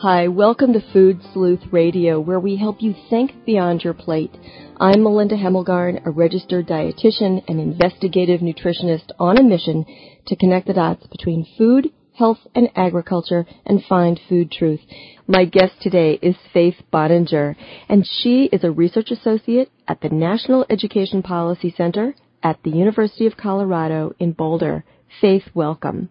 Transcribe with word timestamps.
Hi, 0.00 0.28
welcome 0.28 0.74
to 0.74 0.92
Food 0.92 1.18
Sleuth 1.32 1.72
Radio, 1.72 2.20
where 2.20 2.38
we 2.38 2.54
help 2.54 2.80
you 2.80 2.94
think 3.10 3.44
beyond 3.44 3.82
your 3.82 3.94
plate. 3.94 4.30
I'm 4.78 5.02
Melinda 5.02 5.34
Hemmelgarn, 5.34 6.06
a 6.06 6.10
registered 6.12 6.68
dietitian 6.68 7.42
and 7.48 7.58
investigative 7.58 8.40
nutritionist 8.40 9.10
on 9.18 9.38
a 9.38 9.42
mission 9.42 9.84
to 10.28 10.36
connect 10.36 10.68
the 10.68 10.74
dots 10.74 11.04
between 11.08 11.48
food, 11.58 11.88
health, 12.14 12.38
and 12.54 12.68
agriculture 12.76 13.44
and 13.66 13.82
find 13.88 14.20
food 14.28 14.52
truth. 14.52 14.82
My 15.26 15.44
guest 15.44 15.72
today 15.80 16.20
is 16.22 16.36
Faith 16.54 16.76
Boninger, 16.92 17.56
and 17.88 18.06
she 18.06 18.48
is 18.52 18.62
a 18.62 18.70
research 18.70 19.10
associate 19.10 19.68
at 19.88 20.00
the 20.00 20.10
National 20.10 20.64
Education 20.70 21.24
Policy 21.24 21.74
Center 21.76 22.14
at 22.40 22.62
the 22.62 22.70
University 22.70 23.26
of 23.26 23.36
Colorado 23.36 24.14
in 24.20 24.30
Boulder. 24.30 24.84
Faith, 25.20 25.48
welcome. 25.54 26.08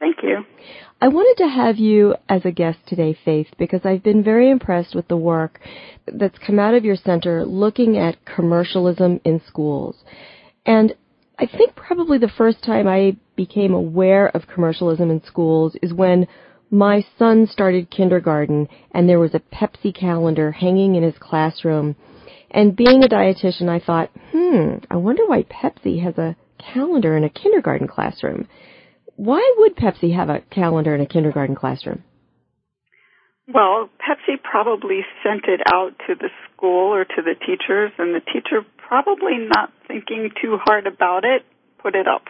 Thank 0.00 0.16
you. 0.22 0.44
I 1.00 1.08
wanted 1.08 1.42
to 1.42 1.48
have 1.48 1.76
you 1.76 2.14
as 2.28 2.44
a 2.44 2.52
guest 2.52 2.78
today, 2.86 3.16
Faith, 3.24 3.48
because 3.58 3.80
I've 3.84 4.02
been 4.02 4.22
very 4.22 4.50
impressed 4.50 4.94
with 4.94 5.08
the 5.08 5.16
work 5.16 5.60
that's 6.06 6.38
come 6.38 6.58
out 6.58 6.74
of 6.74 6.84
your 6.84 6.96
center 6.96 7.44
looking 7.44 7.96
at 7.98 8.24
commercialism 8.24 9.20
in 9.24 9.40
schools. 9.46 9.96
And 10.66 10.94
I 11.38 11.46
think 11.46 11.74
probably 11.74 12.18
the 12.18 12.28
first 12.28 12.62
time 12.64 12.86
I 12.86 13.16
became 13.36 13.74
aware 13.74 14.28
of 14.28 14.48
commercialism 14.52 15.10
in 15.10 15.22
schools 15.24 15.76
is 15.82 15.92
when 15.92 16.26
my 16.70 17.04
son 17.18 17.46
started 17.50 17.90
kindergarten 17.90 18.68
and 18.92 19.08
there 19.08 19.20
was 19.20 19.34
a 19.34 19.40
Pepsi 19.54 19.94
calendar 19.94 20.52
hanging 20.52 20.94
in 20.94 21.02
his 21.02 21.18
classroom. 21.18 21.96
And 22.50 22.76
being 22.76 23.02
a 23.02 23.08
dietitian, 23.08 23.68
I 23.68 23.84
thought, 23.84 24.10
hmm, 24.32 24.78
I 24.90 24.96
wonder 24.96 25.26
why 25.26 25.44
Pepsi 25.44 26.02
has 26.02 26.18
a 26.18 26.36
calendar 26.58 27.16
in 27.16 27.24
a 27.24 27.30
kindergarten 27.30 27.86
classroom 27.86 28.48
why 29.18 29.54
would 29.58 29.74
Pepsi 29.74 30.14
have 30.14 30.30
a 30.30 30.40
calendar 30.48 30.94
in 30.94 31.00
a 31.00 31.06
kindergarten 31.06 31.56
classroom? 31.56 32.04
Well, 33.52 33.90
Pepsi 33.98 34.40
probably 34.40 35.00
sent 35.24 35.46
it 35.48 35.60
out 35.72 35.90
to 36.06 36.14
the 36.14 36.28
school 36.46 36.94
or 36.94 37.04
to 37.04 37.22
the 37.22 37.34
teachers, 37.34 37.90
and 37.98 38.14
the 38.14 38.20
teacher 38.20 38.64
probably 38.76 39.38
not 39.38 39.72
thinking 39.88 40.30
too 40.40 40.56
hard 40.62 40.86
about 40.86 41.24
it, 41.24 41.42
put 41.82 41.96
it 41.96 42.06
up. 42.06 42.26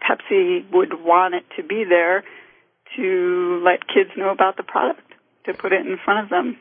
Pepsi 0.00 0.64
would 0.72 1.04
want 1.04 1.34
it 1.34 1.44
to 1.58 1.62
be 1.62 1.84
there 1.86 2.24
to 2.96 3.62
let 3.62 3.86
kids 3.86 4.08
know 4.16 4.30
about 4.30 4.56
the 4.56 4.62
product, 4.62 5.06
to 5.44 5.52
put 5.52 5.72
it 5.72 5.86
in 5.86 5.98
front 6.02 6.24
of 6.24 6.30
them. 6.30 6.56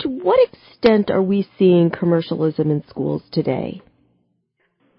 To 0.00 0.08
what 0.10 0.38
extent 0.50 1.10
are 1.10 1.22
we 1.22 1.48
seeing 1.58 1.90
commercialism 1.90 2.70
in 2.70 2.84
schools 2.88 3.22
today? 3.32 3.80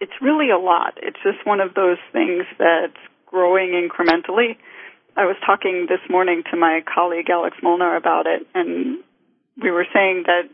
It's 0.01 0.19
really 0.19 0.49
a 0.49 0.57
lot. 0.57 0.95
It's 0.97 1.19
just 1.23 1.45
one 1.45 1.59
of 1.59 1.75
those 1.75 1.99
things 2.11 2.45
that's 2.57 2.97
growing 3.29 3.71
incrementally. 3.71 4.57
I 5.15 5.25
was 5.25 5.35
talking 5.45 5.85
this 5.87 5.99
morning 6.09 6.43
to 6.51 6.57
my 6.57 6.81
colleague 6.93 7.29
Alex 7.29 7.57
Molnar 7.61 7.95
about 7.95 8.25
it, 8.25 8.47
and 8.55 8.99
we 9.61 9.71
were 9.71 9.85
saying 9.93 10.23
that 10.25 10.49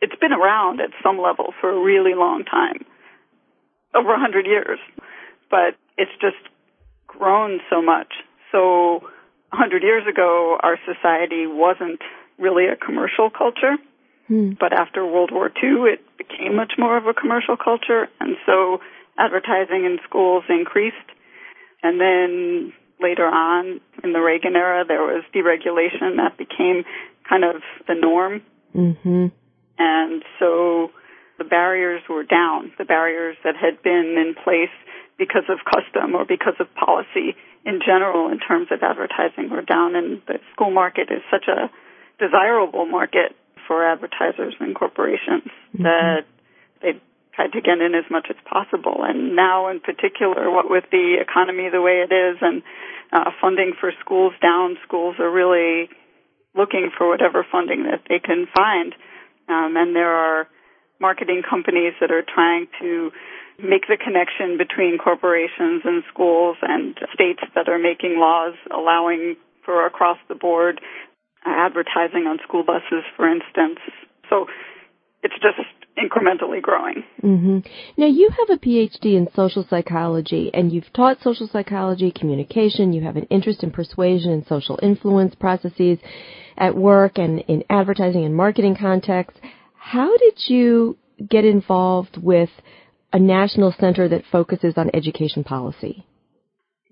it's 0.00 0.18
been 0.20 0.32
around 0.32 0.80
at 0.80 0.90
some 1.02 1.18
level 1.20 1.54
for 1.60 1.70
a 1.70 1.80
really 1.80 2.14
long 2.14 2.44
time, 2.44 2.84
over 3.94 4.12
a 4.14 4.18
hundred 4.18 4.46
years, 4.46 4.78
but 5.50 5.76
it's 5.96 6.10
just 6.20 6.42
grown 7.06 7.60
so 7.70 7.80
much. 7.80 8.12
So 8.50 9.02
a 9.52 9.56
hundred 9.56 9.82
years 9.82 10.04
ago, 10.08 10.58
our 10.60 10.78
society 10.84 11.46
wasn't 11.46 12.00
really 12.38 12.66
a 12.66 12.76
commercial 12.76 13.30
culture, 13.30 13.76
hmm. 14.26 14.52
but 14.58 14.72
after 14.72 15.06
World 15.06 15.30
War 15.30 15.48
II, 15.62 15.92
it 15.92 16.00
became 16.18 16.56
much 16.56 16.72
more 16.78 16.96
of 16.96 17.06
a 17.06 17.14
commercial 17.14 17.56
culture, 17.56 18.08
and 18.18 18.36
so 18.46 18.80
advertising 19.18 19.84
in 19.84 19.98
schools 20.08 20.44
increased 20.48 21.11
and 21.82 22.00
then 22.00 22.72
later 23.00 23.26
on 23.26 23.80
in 24.04 24.12
the 24.12 24.20
Reagan 24.20 24.54
era, 24.56 24.84
there 24.86 25.02
was 25.02 25.24
deregulation 25.34 26.16
that 26.16 26.38
became 26.38 26.84
kind 27.28 27.44
of 27.44 27.62
the 27.88 27.94
norm. 27.94 28.42
Mm-hmm. 28.74 29.26
And 29.78 30.22
so 30.38 30.90
the 31.38 31.44
barriers 31.44 32.02
were 32.08 32.22
down. 32.22 32.72
The 32.78 32.84
barriers 32.84 33.36
that 33.44 33.56
had 33.56 33.82
been 33.82 34.14
in 34.16 34.34
place 34.42 34.72
because 35.18 35.44
of 35.48 35.58
custom 35.64 36.14
or 36.14 36.24
because 36.24 36.54
of 36.60 36.72
policy 36.74 37.36
in 37.64 37.80
general 37.84 38.30
in 38.30 38.38
terms 38.38 38.68
of 38.70 38.82
advertising 38.82 39.50
were 39.50 39.62
down. 39.62 39.96
And 39.96 40.22
the 40.26 40.38
school 40.52 40.70
market 40.70 41.08
is 41.10 41.22
such 41.30 41.46
a 41.48 41.70
desirable 42.18 42.86
market 42.86 43.34
for 43.66 43.86
advertisers 43.86 44.54
and 44.60 44.74
corporations 44.74 45.50
mm-hmm. 45.74 45.84
that 45.84 46.24
they 46.80 47.00
tried 47.34 47.52
to 47.52 47.60
get 47.60 47.80
in 47.80 47.94
as 47.94 48.04
much 48.10 48.26
as 48.28 48.36
possible. 48.44 49.02
And 49.02 49.34
now, 49.34 49.68
in 49.68 49.80
particular, 49.80 50.50
what 50.50 50.68
with 50.68 50.84
the 50.90 51.16
economy 51.20 51.68
the 51.72 51.80
way 51.80 52.04
it 52.04 52.12
is 52.12 52.36
and 52.40 52.62
uh, 53.12 53.30
funding 53.40 53.72
for 53.78 53.92
schools 54.00 54.32
down, 54.40 54.76
schools 54.86 55.16
are 55.18 55.30
really 55.30 55.88
looking 56.54 56.90
for 56.96 57.08
whatever 57.08 57.44
funding 57.50 57.84
that 57.84 58.04
they 58.08 58.18
can 58.18 58.46
find. 58.54 58.94
Um, 59.48 59.76
and 59.76 59.96
there 59.96 60.12
are 60.12 60.48
marketing 61.00 61.42
companies 61.48 61.94
that 62.00 62.10
are 62.10 62.22
trying 62.22 62.68
to 62.80 63.10
make 63.58 63.88
the 63.88 63.96
connection 63.96 64.56
between 64.56 64.98
corporations 64.98 65.82
and 65.84 66.02
schools 66.12 66.56
and 66.62 66.96
states 67.12 67.40
that 67.54 67.68
are 67.68 67.78
making 67.78 68.16
laws 68.18 68.54
allowing 68.70 69.36
for 69.64 69.86
across 69.86 70.18
the 70.28 70.34
board 70.34 70.80
advertising 71.44 72.26
on 72.26 72.38
school 72.46 72.64
buses, 72.64 73.04
for 73.16 73.28
instance. 73.28 73.78
So 74.30 74.46
it's 75.22 75.34
just 75.34 75.66
incrementally 75.98 76.62
growing. 76.62 77.04
Mm-hmm. 77.22 77.58
Now, 77.96 78.06
you 78.06 78.30
have 78.30 78.50
a 78.50 78.60
PhD 78.60 79.16
in 79.16 79.28
social 79.34 79.66
psychology, 79.68 80.50
and 80.52 80.72
you've 80.72 80.92
taught 80.92 81.18
social 81.22 81.48
psychology, 81.52 82.10
communication. 82.10 82.92
You 82.92 83.02
have 83.02 83.16
an 83.16 83.26
interest 83.30 83.62
in 83.62 83.70
persuasion 83.70 84.30
and 84.30 84.46
social 84.46 84.78
influence 84.82 85.34
processes 85.34 85.98
at 86.56 86.76
work 86.76 87.18
and 87.18 87.40
in 87.40 87.64
advertising 87.68 88.24
and 88.24 88.34
marketing 88.34 88.76
contexts. 88.76 89.40
How 89.76 90.16
did 90.16 90.38
you 90.46 90.96
get 91.28 91.44
involved 91.44 92.16
with 92.16 92.50
a 93.12 93.18
national 93.18 93.74
center 93.78 94.08
that 94.08 94.24
focuses 94.30 94.74
on 94.76 94.90
education 94.94 95.44
policy? 95.44 96.06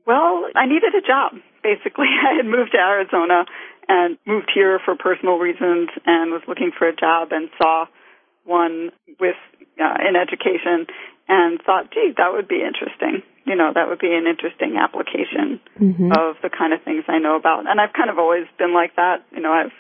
Well, 0.07 0.47
I 0.55 0.67
needed 0.67 0.93
a 0.95 1.07
job. 1.07 1.41
Basically, 1.63 2.07
I 2.29 2.37
had 2.37 2.47
moved 2.47 2.73
to 2.73 2.79
Arizona 2.79 3.45
and 3.89 4.19
moved 4.27 4.51
here 4.55 4.79
for 4.85 4.95
personal 4.95 5.39
reasons 5.39 5.89
and 6.07 6.31
was 6.31 6.43
looking 6.47 6.71
for 6.77 6.89
a 6.89 6.95
job 6.95 7.29
and 7.33 7.49
saw 7.59 7.87
one 8.45 8.91
with 9.19 9.37
uh, 9.81 9.97
in 10.07 10.17
education 10.17 10.87
and 11.29 11.61
thought, 11.63 11.91
gee, 11.93 12.13
that 12.17 12.33
would 12.33 12.49
be 12.49 12.63
interesting. 12.63 13.23
You 13.47 13.57
know, 13.57 13.73
that 13.75 13.89
would 13.89 13.99
be 13.99 14.13
an 14.13 14.27
interesting 14.27 14.77
application 14.77 15.61
mm-hmm. 15.79 16.13
of 16.13 16.37
the 16.43 16.51
kind 16.51 16.73
of 16.73 16.83
things 16.83 17.05
I 17.09 17.19
know 17.19 17.37
about. 17.37 17.69
And 17.69 17.81
I've 17.81 17.93
kind 17.93 18.11
of 18.11 18.19
always 18.19 18.47
been 18.59 18.75
like 18.75 18.97
that. 18.97 19.25
You 19.33 19.41
know, 19.41 19.53
I've 19.53 19.73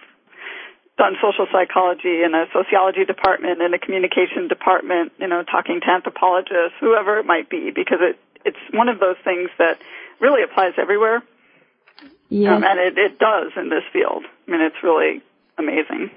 done 0.97 1.17
social 1.21 1.47
psychology 1.51 2.23
in 2.23 2.35
a 2.35 2.47
sociology 2.53 3.05
department 3.05 3.61
in 3.63 3.75
a 3.75 3.79
communication 3.79 4.49
department, 4.49 5.13
you 5.19 5.27
know, 5.27 5.43
talking 5.43 5.81
to 5.81 5.91
anthropologists, 5.91 6.77
whoever 6.81 7.19
it 7.19 7.27
might 7.27 7.49
be, 7.51 7.71
because 7.75 7.99
it 8.01 8.19
it's 8.45 8.59
one 8.73 8.89
of 8.89 9.01
those 9.01 9.17
things 9.25 9.51
that 9.59 9.81
really 10.21 10.43
applies 10.43 10.73
everywhere. 10.79 11.23
Yeah. 12.29 12.55
Um, 12.55 12.65
and 12.65 12.79
it, 12.79 12.97
it 12.97 13.19
does 13.19 13.53
in 13.57 13.69
this 13.71 13.83
field. 13.93 14.25
I 14.47 14.51
mean, 14.51 14.61
it's 14.61 14.83
really 14.83 15.21
amazing. 15.59 16.11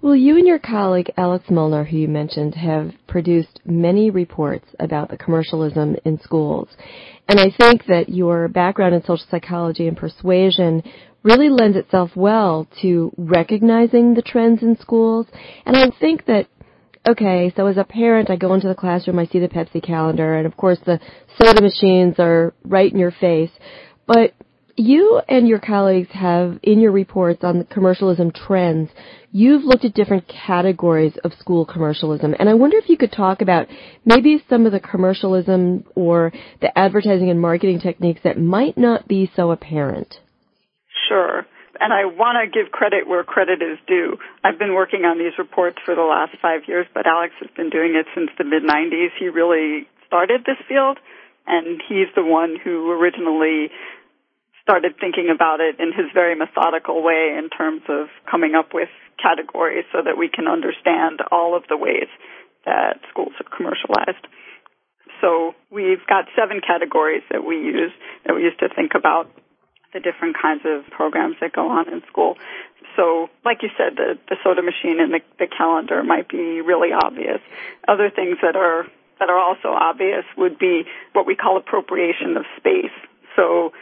Well, 0.00 0.14
you 0.14 0.36
and 0.36 0.46
your 0.46 0.58
colleague 0.58 1.12
Alex 1.16 1.46
Molnar, 1.50 1.84
who 1.84 1.96
you 1.96 2.08
mentioned, 2.08 2.54
have 2.54 2.92
produced 3.06 3.60
many 3.64 4.10
reports 4.10 4.66
about 4.78 5.10
the 5.10 5.16
commercialism 5.16 5.96
in 6.04 6.20
schools. 6.20 6.68
And 7.28 7.40
I 7.40 7.50
think 7.50 7.86
that 7.86 8.08
your 8.08 8.48
background 8.48 8.94
in 8.94 9.02
social 9.02 9.26
psychology 9.30 9.88
and 9.88 9.96
persuasion 9.96 10.82
really 11.22 11.48
lends 11.50 11.76
itself 11.76 12.10
well 12.14 12.66
to 12.80 13.12
recognizing 13.18 14.14
the 14.14 14.22
trends 14.22 14.62
in 14.62 14.78
schools. 14.78 15.26
And 15.66 15.76
I 15.76 15.90
think 15.98 16.26
that 16.26 16.46
okay, 17.08 17.52
so 17.56 17.66
as 17.66 17.76
a 17.76 17.84
parent, 17.84 18.30
I 18.30 18.36
go 18.36 18.54
into 18.54 18.68
the 18.68 18.74
classroom, 18.74 19.18
I 19.18 19.26
see 19.26 19.38
the 19.38 19.48
Pepsi 19.48 19.82
calendar, 19.82 20.36
and 20.36 20.46
of 20.46 20.56
course 20.56 20.78
the 20.84 21.00
soda 21.38 21.62
machines 21.62 22.16
are 22.18 22.54
right 22.64 22.92
in 22.92 22.98
your 22.98 23.12
face. 23.12 23.50
But 24.06 24.34
you 24.78 25.20
and 25.28 25.48
your 25.48 25.58
colleagues 25.58 26.10
have, 26.12 26.58
in 26.62 26.80
your 26.80 26.92
reports 26.92 27.42
on 27.42 27.64
commercialism 27.64 28.30
trends, 28.30 28.90
you've 29.32 29.64
looked 29.64 29.84
at 29.84 29.94
different 29.94 30.24
categories 30.28 31.16
of 31.24 31.32
school 31.34 31.66
commercialism. 31.66 32.34
And 32.38 32.48
I 32.48 32.54
wonder 32.54 32.76
if 32.78 32.88
you 32.88 32.96
could 32.96 33.12
talk 33.12 33.42
about 33.42 33.66
maybe 34.04 34.42
some 34.48 34.66
of 34.66 34.72
the 34.72 34.80
commercialism 34.80 35.84
or 35.94 36.32
the 36.60 36.76
advertising 36.76 37.30
and 37.30 37.40
marketing 37.40 37.80
techniques 37.80 38.20
that 38.24 38.38
might 38.38 38.78
not 38.78 39.08
be 39.08 39.30
so 39.34 39.50
apparent. 39.50 40.14
Sure. 41.08 41.46
and 41.80 41.92
I 41.92 42.04
want 42.06 42.36
to 42.42 42.50
give 42.50 42.72
credit 42.72 43.08
where 43.08 43.22
credit 43.22 43.62
is 43.62 43.78
due. 43.86 44.16
I've 44.42 44.58
been 44.58 44.74
working 44.74 45.04
on 45.04 45.18
these 45.18 45.38
reports 45.38 45.78
for 45.84 45.94
the 45.94 46.02
last 46.02 46.32
five 46.42 46.62
years, 46.66 46.86
but 46.92 47.06
Alex 47.06 47.34
has 47.40 47.50
been 47.56 47.70
doing 47.70 47.94
it 47.94 48.06
since 48.14 48.30
the 48.36 48.44
mid 48.44 48.62
90s. 48.64 49.10
He 49.18 49.28
really 49.28 49.86
started 50.06 50.42
this 50.44 50.58
field, 50.68 50.98
and 51.46 51.80
he's 51.88 52.08
the 52.16 52.24
one 52.24 52.56
who 52.62 52.90
originally 52.90 53.70
started 54.68 54.92
thinking 55.00 55.32
about 55.32 55.60
it 55.60 55.80
in 55.80 55.96
his 55.96 56.12
very 56.12 56.36
methodical 56.36 57.02
way 57.02 57.32
in 57.40 57.48
terms 57.48 57.80
of 57.88 58.08
coming 58.30 58.54
up 58.54 58.74
with 58.74 58.90
categories 59.16 59.86
so 59.90 60.02
that 60.04 60.18
we 60.18 60.28
can 60.28 60.46
understand 60.46 61.20
all 61.32 61.56
of 61.56 61.64
the 61.70 61.76
ways 61.76 62.08
that 62.66 63.00
schools 63.08 63.32
are 63.40 63.48
commercialized. 63.48 64.28
So 65.22 65.54
we've 65.72 66.04
got 66.06 66.26
seven 66.36 66.60
categories 66.60 67.22
that 67.30 67.46
we 67.46 67.56
use 67.56 67.92
that 68.26 68.36
we 68.36 68.42
use 68.42 68.52
to 68.60 68.68
think 68.68 68.92
about 68.94 69.32
the 69.94 70.00
different 70.00 70.36
kinds 70.36 70.60
of 70.66 70.84
programs 70.92 71.36
that 71.40 71.54
go 71.54 71.70
on 71.70 71.88
in 71.88 72.02
school. 72.06 72.36
So, 72.94 73.30
like 73.46 73.62
you 73.62 73.70
said, 73.78 73.96
the, 73.96 74.18
the 74.28 74.36
soda 74.44 74.60
machine 74.60 75.00
and 75.00 75.14
the, 75.14 75.20
the 75.38 75.46
calendar 75.46 76.02
might 76.04 76.28
be 76.28 76.60
really 76.60 76.92
obvious. 76.92 77.40
Other 77.88 78.10
things 78.10 78.36
that 78.42 78.54
are 78.54 78.84
that 79.18 79.30
are 79.30 79.38
also 79.38 79.68
obvious 79.68 80.24
would 80.36 80.58
be 80.58 80.84
what 81.14 81.26
we 81.26 81.34
call 81.34 81.56
appropriation 81.56 82.36
of 82.36 82.44
space. 82.58 82.94
So, 83.34 83.72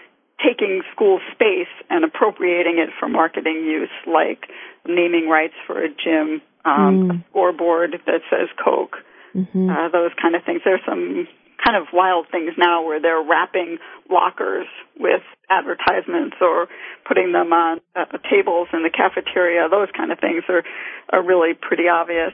taking 0.45 0.83
school 0.93 1.21
space 1.33 1.73
and 1.89 2.05
appropriating 2.05 2.79
it 2.79 2.91
for 2.99 3.09
marketing 3.09 3.65
use, 3.65 3.91
like 4.07 4.49
naming 4.87 5.29
rights 5.29 5.55
for 5.67 5.83
a 5.83 5.89
gym, 5.89 6.43
um, 6.65 7.09
mm. 7.09 7.11
a 7.11 7.25
scoreboard 7.31 7.93
that 8.07 8.21
says 8.31 8.49
Coke, 8.63 8.97
mm-hmm. 9.35 9.71
uh, 9.71 9.89
those 9.89 10.13
kind 10.21 10.35
of 10.35 10.45
things. 10.45 10.61
There's 10.65 10.85
some 10.87 11.27
kind 11.65 11.77
of 11.77 11.89
wild 11.93 12.27
things 12.31 12.53
now 12.59 12.85
where 12.85 13.01
they're 13.01 13.23
wrapping 13.23 13.79
lockers 14.11 14.67
with 14.99 15.23
advertisements 15.49 16.37
or 16.41 16.69
putting 17.09 17.33
them 17.33 17.53
on 17.53 17.81
uh, 17.95 18.05
tables 18.31 18.69
in 18.73 18.83
the 18.83 18.91
cafeteria. 18.91 19.69
Those 19.69 19.89
kind 19.97 20.13
of 20.13 20.19
things 20.19 20.45
are 20.49 20.63
are 21.11 21.23
really 21.23 21.55
pretty 21.55 21.89
obvious. 21.89 22.33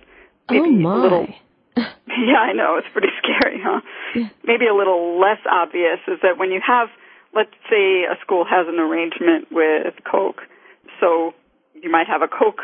Maybe 0.51 0.69
oh 0.69 0.73
my. 0.73 0.95
A 0.95 0.99
little, 0.99 1.27
yeah, 1.77 2.41
I 2.41 2.53
know 2.53 2.77
it's 2.77 2.89
pretty 2.93 3.13
scary, 3.23 3.61
huh? 3.63 3.81
Yeah. 4.15 4.29
Maybe 4.45 4.67
a 4.67 4.75
little 4.75 5.21
less 5.21 5.41
obvious 5.51 5.99
is 6.09 6.19
that 6.23 6.39
when 6.39 6.51
you 6.51 6.61
have, 6.67 6.89
let's 7.35 7.55
say, 7.69 8.05
a 8.05 8.17
school 8.21 8.45
has 8.45 8.69
an 8.69 8.79
arrangement 8.79 9.49
with 9.51 9.95
Coke, 10.05 10.43
so 11.01 11.33
you 11.75 11.91
might 11.91 12.07
have 12.07 12.23
a 12.23 12.29
Coke 12.29 12.63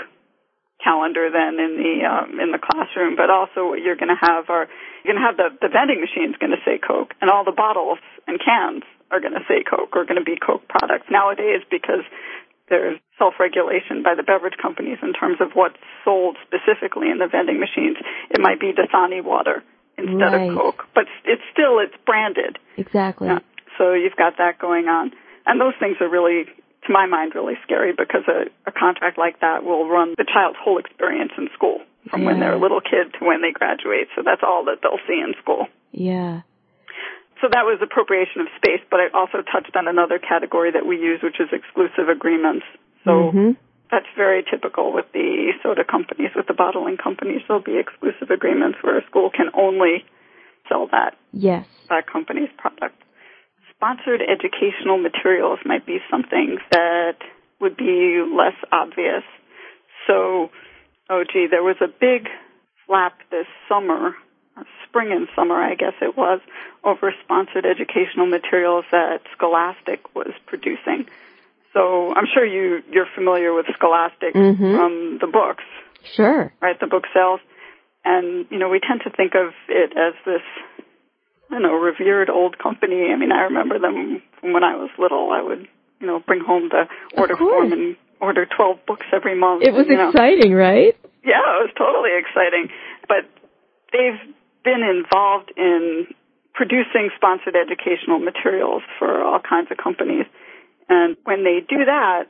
calendar 0.82 1.26
then 1.30 1.58
in 1.58 1.72
the 1.74 1.94
um, 2.06 2.38
in 2.38 2.52
the 2.54 2.62
classroom, 2.62 3.16
but 3.16 3.30
also 3.30 3.74
what 3.74 3.82
you're 3.82 3.98
going 3.98 4.14
to 4.14 4.20
have 4.20 4.48
are 4.48 4.70
you're 5.02 5.14
going 5.14 5.20
to 5.20 5.26
have 5.26 5.36
the 5.36 5.50
the 5.58 5.70
vending 5.70 6.00
machines 6.00 6.38
going 6.38 6.54
to 6.54 6.62
say 6.64 6.78
Coke, 6.78 7.14
and 7.20 7.30
all 7.30 7.44
the 7.44 7.54
bottles 7.54 7.98
and 8.26 8.38
cans 8.38 8.86
are 9.10 9.20
going 9.20 9.34
to 9.34 9.44
say 9.48 9.66
Coke 9.66 9.96
or 9.96 10.04
going 10.04 10.20
to 10.20 10.26
be 10.26 10.38
Coke 10.38 10.68
products 10.68 11.10
nowadays 11.10 11.66
because 11.70 12.06
there's 12.68 13.00
self-regulation 13.16 14.04
by 14.04 14.14
the 14.14 14.22
beverage 14.22 14.60
companies 14.60 14.98
in 15.02 15.12
terms 15.12 15.40
of 15.40 15.52
what's 15.54 15.80
sold 16.04 16.36
specifically 16.44 17.08
in 17.10 17.18
the 17.18 17.26
vending 17.26 17.58
machines. 17.58 17.96
It 18.30 18.40
might 18.40 18.60
be 18.60 18.76
Dasani 18.76 19.24
water 19.24 19.64
instead 19.96 20.20
right. 20.20 20.50
of 20.50 20.56
Coke, 20.56 20.84
but 20.94 21.04
it's 21.24 21.42
still 21.50 21.80
it's 21.80 21.96
branded. 22.06 22.58
Exactly. 22.76 23.28
Yeah. 23.28 23.40
So 23.78 23.94
you've 23.94 24.16
got 24.16 24.36
that 24.38 24.58
going 24.58 24.86
on, 24.86 25.12
and 25.46 25.60
those 25.60 25.74
things 25.78 25.96
are 26.00 26.10
really 26.10 26.44
to 26.86 26.92
my 26.92 27.06
mind, 27.06 27.34
really 27.34 27.54
scary 27.64 27.92
because 27.92 28.22
a, 28.28 28.50
a 28.68 28.72
contract 28.72 29.18
like 29.18 29.40
that 29.40 29.64
will 29.64 29.88
run 29.88 30.14
the 30.16 30.24
child's 30.24 30.58
whole 30.60 30.78
experience 30.78 31.32
in 31.36 31.48
school 31.54 31.80
from 32.10 32.22
yeah. 32.22 32.26
when 32.26 32.40
they're 32.40 32.54
a 32.54 32.60
little 32.60 32.80
kid 32.80 33.12
to 33.18 33.24
when 33.24 33.42
they 33.42 33.52
graduate. 33.52 34.08
So 34.16 34.22
that's 34.24 34.42
all 34.42 34.64
that 34.66 34.78
they'll 34.82 35.02
see 35.06 35.20
in 35.20 35.34
school. 35.42 35.66
Yeah. 35.92 36.42
So 37.40 37.46
that 37.50 37.62
was 37.62 37.78
appropriation 37.82 38.42
of 38.42 38.48
space, 38.56 38.82
but 38.90 38.98
I 38.98 39.08
also 39.14 39.42
touched 39.46 39.74
on 39.76 39.86
another 39.86 40.18
category 40.18 40.72
that 40.72 40.86
we 40.86 40.96
use, 40.98 41.20
which 41.22 41.38
is 41.38 41.48
exclusive 41.52 42.08
agreements. 42.08 42.66
So 43.04 43.30
mm-hmm. 43.30 43.50
that's 43.90 44.10
very 44.16 44.42
typical 44.42 44.92
with 44.92 45.06
the 45.12 45.52
soda 45.62 45.84
companies, 45.84 46.30
with 46.34 46.46
the 46.46 46.54
bottling 46.54 46.96
companies. 46.96 47.42
There'll 47.46 47.62
be 47.62 47.78
exclusive 47.78 48.30
agreements 48.30 48.78
where 48.82 48.98
a 48.98 49.06
school 49.06 49.30
can 49.30 49.50
only 49.54 50.04
sell 50.68 50.86
that 50.92 51.16
yes 51.32 51.64
that 51.88 52.06
company's 52.06 52.50
product 52.58 53.00
sponsored 53.78 54.20
educational 54.20 54.98
materials 54.98 55.60
might 55.64 55.86
be 55.86 55.98
something 56.10 56.58
that 56.72 57.16
would 57.60 57.76
be 57.76 58.22
less 58.36 58.56
obvious. 58.72 59.22
So, 60.06 60.50
oh 61.08 61.24
gee, 61.32 61.46
there 61.50 61.62
was 61.62 61.76
a 61.80 61.86
big 61.88 62.28
flap 62.86 63.18
this 63.30 63.46
summer, 63.68 64.14
spring 64.88 65.12
and 65.12 65.28
summer, 65.36 65.54
I 65.54 65.74
guess 65.74 65.94
it 66.02 66.16
was, 66.16 66.40
over 66.82 67.14
sponsored 67.22 67.64
educational 67.66 68.26
materials 68.26 68.84
that 68.90 69.20
Scholastic 69.36 70.14
was 70.14 70.32
producing. 70.46 71.06
So 71.72 72.12
I'm 72.14 72.26
sure 72.32 72.44
you 72.44 72.82
you're 72.90 73.08
familiar 73.14 73.54
with 73.54 73.66
Scholastic 73.74 74.34
mm-hmm. 74.34 74.76
from 74.76 75.18
the 75.20 75.28
books. 75.28 75.64
Sure. 76.14 76.52
Right, 76.60 76.78
the 76.80 76.86
book 76.86 77.04
sales. 77.14 77.40
And, 78.04 78.46
you 78.50 78.58
know, 78.58 78.68
we 78.68 78.80
tend 78.80 79.02
to 79.04 79.10
think 79.10 79.34
of 79.34 79.52
it 79.68 79.92
as 79.96 80.14
this 80.24 80.42
you 81.50 81.60
know, 81.60 81.74
revered 81.74 82.30
old 82.30 82.58
company. 82.58 83.10
I 83.12 83.16
mean, 83.16 83.32
I 83.32 83.42
remember 83.42 83.78
them 83.78 84.22
from 84.40 84.52
when 84.52 84.64
I 84.64 84.76
was 84.76 84.90
little. 84.98 85.30
I 85.32 85.42
would, 85.42 85.68
you 86.00 86.06
know, 86.06 86.20
bring 86.20 86.40
home 86.40 86.68
the 86.68 86.84
order 87.16 87.36
form 87.36 87.72
and 87.72 87.96
order 88.20 88.46
12 88.46 88.86
books 88.86 89.06
every 89.12 89.38
month. 89.38 89.62
It 89.62 89.72
was 89.72 89.86
know. 89.86 90.08
exciting, 90.08 90.52
right? 90.54 90.96
Yeah, 91.24 91.40
it 91.60 91.68
was 91.68 91.70
totally 91.76 92.10
exciting. 92.18 92.68
But 93.06 93.24
they've 93.92 94.34
been 94.64 94.82
involved 94.82 95.52
in 95.56 96.06
producing 96.54 97.10
sponsored 97.16 97.54
educational 97.54 98.18
materials 98.18 98.82
for 98.98 99.22
all 99.22 99.40
kinds 99.40 99.70
of 99.70 99.76
companies. 99.78 100.26
And 100.88 101.16
when 101.24 101.44
they 101.44 101.60
do 101.60 101.84
that, 101.84 102.24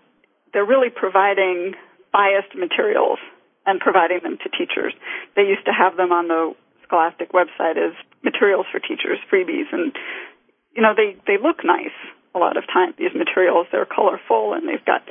they're 0.52 0.66
really 0.66 0.90
providing 0.90 1.74
biased 2.12 2.54
materials 2.54 3.18
and 3.66 3.80
providing 3.80 4.20
them 4.22 4.38
to 4.42 4.48
teachers. 4.50 4.94
They 5.36 5.42
used 5.42 5.64
to 5.66 5.72
have 5.72 5.96
them 5.96 6.12
on 6.12 6.28
the 6.28 6.54
Scholastic 6.88 7.32
website 7.32 7.76
is 7.76 7.94
materials 8.24 8.66
for 8.72 8.80
teachers, 8.80 9.18
freebies, 9.30 9.72
and 9.72 9.94
you 10.74 10.82
know 10.82 10.94
they 10.96 11.16
they 11.26 11.36
look 11.40 11.64
nice 11.64 11.94
a 12.34 12.38
lot 12.38 12.56
of 12.56 12.66
times. 12.66 12.94
These 12.98 13.14
materials 13.14 13.66
they're 13.70 13.86
colorful 13.86 14.54
and 14.54 14.68
they've 14.68 14.84
got 14.84 15.02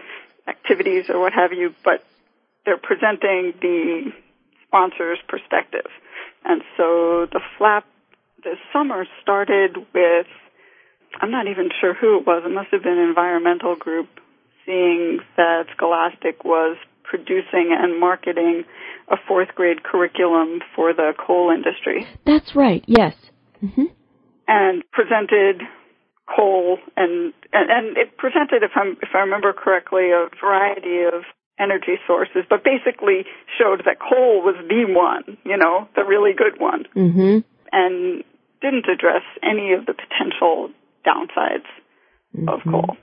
activities 0.47 1.09
or 1.09 1.19
what 1.19 1.33
have 1.33 1.53
you, 1.53 1.73
but 1.83 2.03
they're 2.65 2.77
presenting 2.77 3.53
the 3.61 4.11
sponsor's 4.67 5.19
perspective. 5.27 5.87
And 6.43 6.61
so 6.75 7.27
the 7.31 7.41
flap 7.57 7.85
this 8.43 8.57
summer 8.73 9.05
started 9.21 9.77
with 9.93 10.27
I'm 11.19 11.31
not 11.31 11.47
even 11.47 11.69
sure 11.79 11.93
who 11.93 12.19
it 12.19 12.27
was. 12.27 12.43
It 12.45 12.51
must 12.51 12.69
have 12.71 12.83
been 12.83 12.97
an 12.97 13.07
environmental 13.09 13.75
group 13.75 14.07
seeing 14.65 15.19
that 15.37 15.65
Scholastic 15.75 16.43
was 16.43 16.77
producing 17.03 17.75
and 17.77 17.99
marketing 17.99 18.65
a 19.09 19.15
fourth 19.27 19.49
grade 19.55 19.83
curriculum 19.83 20.59
for 20.75 20.93
the 20.93 21.13
coal 21.17 21.51
industry. 21.51 22.05
That's 22.25 22.55
right. 22.55 22.83
Yes. 22.87 23.15
Mm-hmm. 23.63 23.85
And 24.47 24.83
presented 24.91 25.61
coal 26.27 26.77
and, 26.95 27.33
and 27.53 27.69
and 27.69 27.97
it 27.97 28.17
presented, 28.17 28.63
if 28.63 28.71
I'm 28.75 28.97
if 29.01 29.09
I 29.13 29.19
remember 29.19 29.53
correctly, 29.53 30.11
a 30.11 30.27
variety 30.41 31.03
of 31.03 31.23
energy 31.59 31.95
sources, 32.05 32.43
but 32.49 32.63
basically 32.63 33.25
showed 33.57 33.81
that 33.85 33.97
coal 33.99 34.43
was 34.43 34.55
the 34.67 34.85
one, 34.87 35.37
you 35.43 35.57
know, 35.57 35.87
the 35.95 36.03
really 36.03 36.31
good 36.33 36.59
one, 36.59 36.83
mm-hmm. 36.95 37.39
and 37.71 38.23
didn't 38.61 38.85
address 38.87 39.23
any 39.41 39.73
of 39.73 39.85
the 39.85 39.93
potential 39.93 40.69
downsides 41.05 41.67
mm-hmm. 42.35 42.49
of 42.49 42.59
coal 42.69 42.97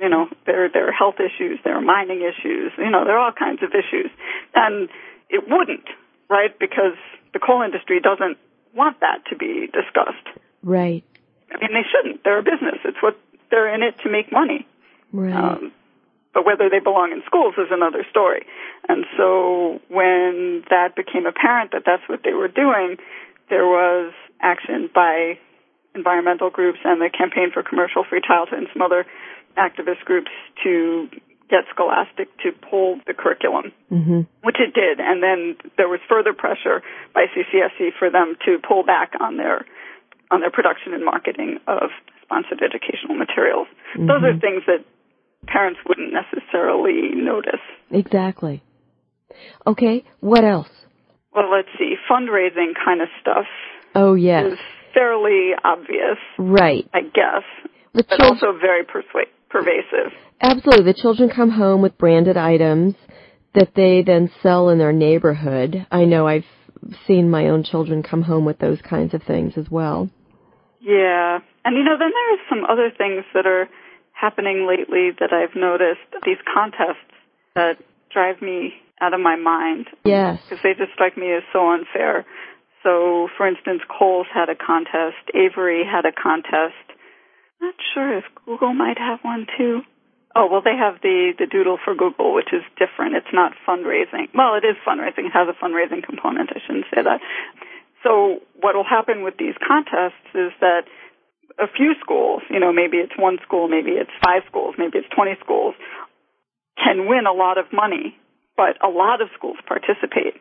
you 0.00 0.08
know 0.08 0.28
there 0.44 0.68
there 0.72 0.88
are 0.88 0.92
health 0.92 1.16
issues 1.16 1.58
there 1.64 1.76
are 1.76 1.80
mining 1.80 2.20
issues 2.20 2.72
you 2.78 2.90
know 2.90 3.04
there 3.04 3.16
are 3.16 3.26
all 3.26 3.32
kinds 3.32 3.62
of 3.62 3.70
issues 3.70 4.10
and 4.54 4.88
it 5.28 5.44
wouldn't 5.48 5.86
right? 6.28 6.56
Because 6.58 6.96
the 7.32 7.38
coal 7.38 7.62
industry 7.62 8.00
doesn't 8.00 8.38
want 8.74 9.00
that 9.00 9.24
to 9.30 9.36
be 9.36 9.68
discussed. 9.72 10.26
Right. 10.62 11.04
I 11.50 11.58
mean 11.60 11.72
they 11.72 11.86
shouldn't. 11.90 12.24
They're 12.24 12.38
a 12.38 12.42
business. 12.42 12.80
It's 12.84 13.00
what 13.02 13.18
they're 13.50 13.72
in 13.74 13.82
it 13.82 13.98
to 14.00 14.10
make 14.10 14.32
money. 14.32 14.66
Right. 15.12 15.34
Um, 15.34 15.72
but 16.34 16.44
whether 16.44 16.68
they 16.68 16.80
belong 16.80 17.12
in 17.12 17.22
schools 17.24 17.54
is 17.56 17.68
another 17.70 18.04
story. 18.10 18.44
And 18.88 19.06
so 19.16 19.80
when 19.88 20.64
that 20.68 20.94
became 20.94 21.24
apparent 21.26 21.72
that 21.72 21.82
that's 21.86 22.02
what 22.08 22.20
they 22.24 22.32
were 22.32 22.48
doing 22.48 22.96
there 23.48 23.64
was 23.64 24.12
action 24.40 24.90
by 24.92 25.38
environmental 25.94 26.50
groups 26.50 26.80
and 26.84 27.00
the 27.00 27.08
campaign 27.08 27.52
for 27.52 27.62
commercial 27.62 28.02
free 28.02 28.20
childhood 28.20 28.58
and 28.58 28.68
some 28.72 28.82
other 28.82 29.06
activist 29.56 30.04
groups 30.04 30.30
to 30.64 31.08
get 31.48 31.64
Scholastic 31.72 32.28
to 32.42 32.50
pull 32.52 32.98
the 33.06 33.14
curriculum, 33.14 33.72
mm-hmm. 33.90 34.20
which 34.42 34.56
it 34.58 34.74
did, 34.74 34.98
and 34.98 35.22
then 35.22 35.56
there 35.76 35.88
was 35.88 36.00
further 36.08 36.32
pressure 36.32 36.82
by 37.14 37.26
CCFC 37.30 37.90
for 37.98 38.10
them 38.10 38.34
to 38.44 38.58
pull 38.66 38.84
back 38.84 39.12
on 39.20 39.36
their 39.36 39.64
on 40.30 40.40
their 40.40 40.50
production 40.50 40.92
and 40.92 41.04
marketing 41.04 41.58
of 41.68 41.90
sponsored 42.22 42.60
educational 42.62 43.14
materials. 43.14 43.68
Mm-hmm. 43.94 44.06
Those 44.08 44.22
are 44.24 44.38
things 44.40 44.62
that 44.66 44.82
parents 45.46 45.78
wouldn't 45.86 46.12
necessarily 46.12 47.14
notice. 47.14 47.62
Exactly. 47.90 48.62
Okay, 49.66 50.04
what 50.20 50.44
else? 50.44 50.70
Well, 51.32 51.50
let's 51.50 51.68
see. 51.78 51.94
Fundraising 52.10 52.72
kind 52.84 53.02
of 53.02 53.08
stuff. 53.20 53.46
Oh 53.94 54.14
yes. 54.14 54.52
Is 54.52 54.58
fairly 54.94 55.50
obvious. 55.62 56.18
Right. 56.38 56.88
I 56.92 57.02
guess. 57.02 57.44
The 57.94 58.04
but 58.08 58.20
also 58.20 58.52
very 58.60 58.84
persuasive 58.84 59.35
pervasive. 59.50 60.12
Absolutely. 60.40 60.92
The 60.92 60.98
children 61.00 61.30
come 61.30 61.50
home 61.50 61.82
with 61.82 61.96
branded 61.98 62.36
items 62.36 62.94
that 63.54 63.74
they 63.74 64.02
then 64.02 64.30
sell 64.42 64.68
in 64.68 64.78
their 64.78 64.92
neighborhood. 64.92 65.86
I 65.90 66.04
know 66.04 66.26
I've 66.26 66.44
seen 67.06 67.30
my 67.30 67.48
own 67.48 67.64
children 67.64 68.02
come 68.02 68.22
home 68.22 68.44
with 68.44 68.58
those 68.58 68.80
kinds 68.82 69.14
of 69.14 69.22
things 69.22 69.54
as 69.56 69.70
well. 69.70 70.10
Yeah. 70.80 71.38
And 71.64 71.76
you 71.76 71.82
know, 71.82 71.96
then 71.98 72.12
there 72.12 72.34
are 72.34 72.48
some 72.48 72.64
other 72.64 72.90
things 72.96 73.24
that 73.34 73.46
are 73.46 73.68
happening 74.12 74.66
lately 74.68 75.10
that 75.18 75.32
I've 75.32 75.56
noticed. 75.56 76.06
These 76.24 76.38
contests 76.52 77.10
that 77.54 77.78
drive 78.12 78.40
me 78.40 78.74
out 79.00 79.14
of 79.14 79.20
my 79.20 79.36
mind. 79.36 79.88
Yes. 80.04 80.40
Because 80.48 80.62
they 80.62 80.74
just 80.74 80.92
strike 80.92 81.16
me 81.16 81.32
as 81.32 81.42
so 81.52 81.70
unfair. 81.70 82.24
So, 82.82 83.28
for 83.36 83.48
instance, 83.48 83.82
Kohl's 83.88 84.28
had 84.32 84.48
a 84.48 84.54
contest, 84.54 85.18
Avery 85.34 85.82
had 85.84 86.04
a 86.06 86.12
contest. 86.12 86.95
Not 87.60 87.74
sure 87.94 88.18
if 88.18 88.24
Google 88.44 88.74
might 88.74 88.98
have 88.98 89.20
one 89.22 89.46
too. 89.56 89.82
Oh, 90.36 90.48
well, 90.50 90.60
they 90.60 90.76
have 90.76 91.00
the, 91.00 91.32
the 91.38 91.46
doodle 91.46 91.78
for 91.82 91.94
Google, 91.94 92.34
which 92.34 92.52
is 92.52 92.60
different. 92.76 93.16
It's 93.16 93.32
not 93.32 93.52
fundraising. 93.66 94.28
Well, 94.34 94.54
it 94.54 94.68
is 94.68 94.76
fundraising. 94.86 95.32
It 95.32 95.32
has 95.32 95.48
a 95.48 95.56
fundraising 95.56 96.04
component. 96.04 96.50
I 96.52 96.60
shouldn't 96.60 96.84
say 96.92 97.00
that. 97.00 97.20
So 98.04 98.44
what 98.60 98.76
will 98.76 98.84
happen 98.84 99.24
with 99.24 99.38
these 99.38 99.56
contests 99.66 100.28
is 100.34 100.52
that 100.60 100.84
a 101.58 101.66
few 101.66 101.94
schools, 102.00 102.42
you 102.50 102.60
know, 102.60 102.72
maybe 102.72 102.98
it's 102.98 103.16
one 103.16 103.38
school, 103.42 103.66
maybe 103.66 103.92
it's 103.92 104.12
five 104.22 104.42
schools, 104.46 104.74
maybe 104.76 104.98
it's 104.98 105.08
20 105.16 105.40
schools, 105.40 105.74
can 106.76 107.08
win 107.08 107.24
a 107.24 107.32
lot 107.32 107.56
of 107.56 107.72
money, 107.72 108.14
but 108.56 108.76
a 108.84 108.88
lot 108.92 109.22
of 109.22 109.28
schools 109.34 109.56
participate. 109.66 110.36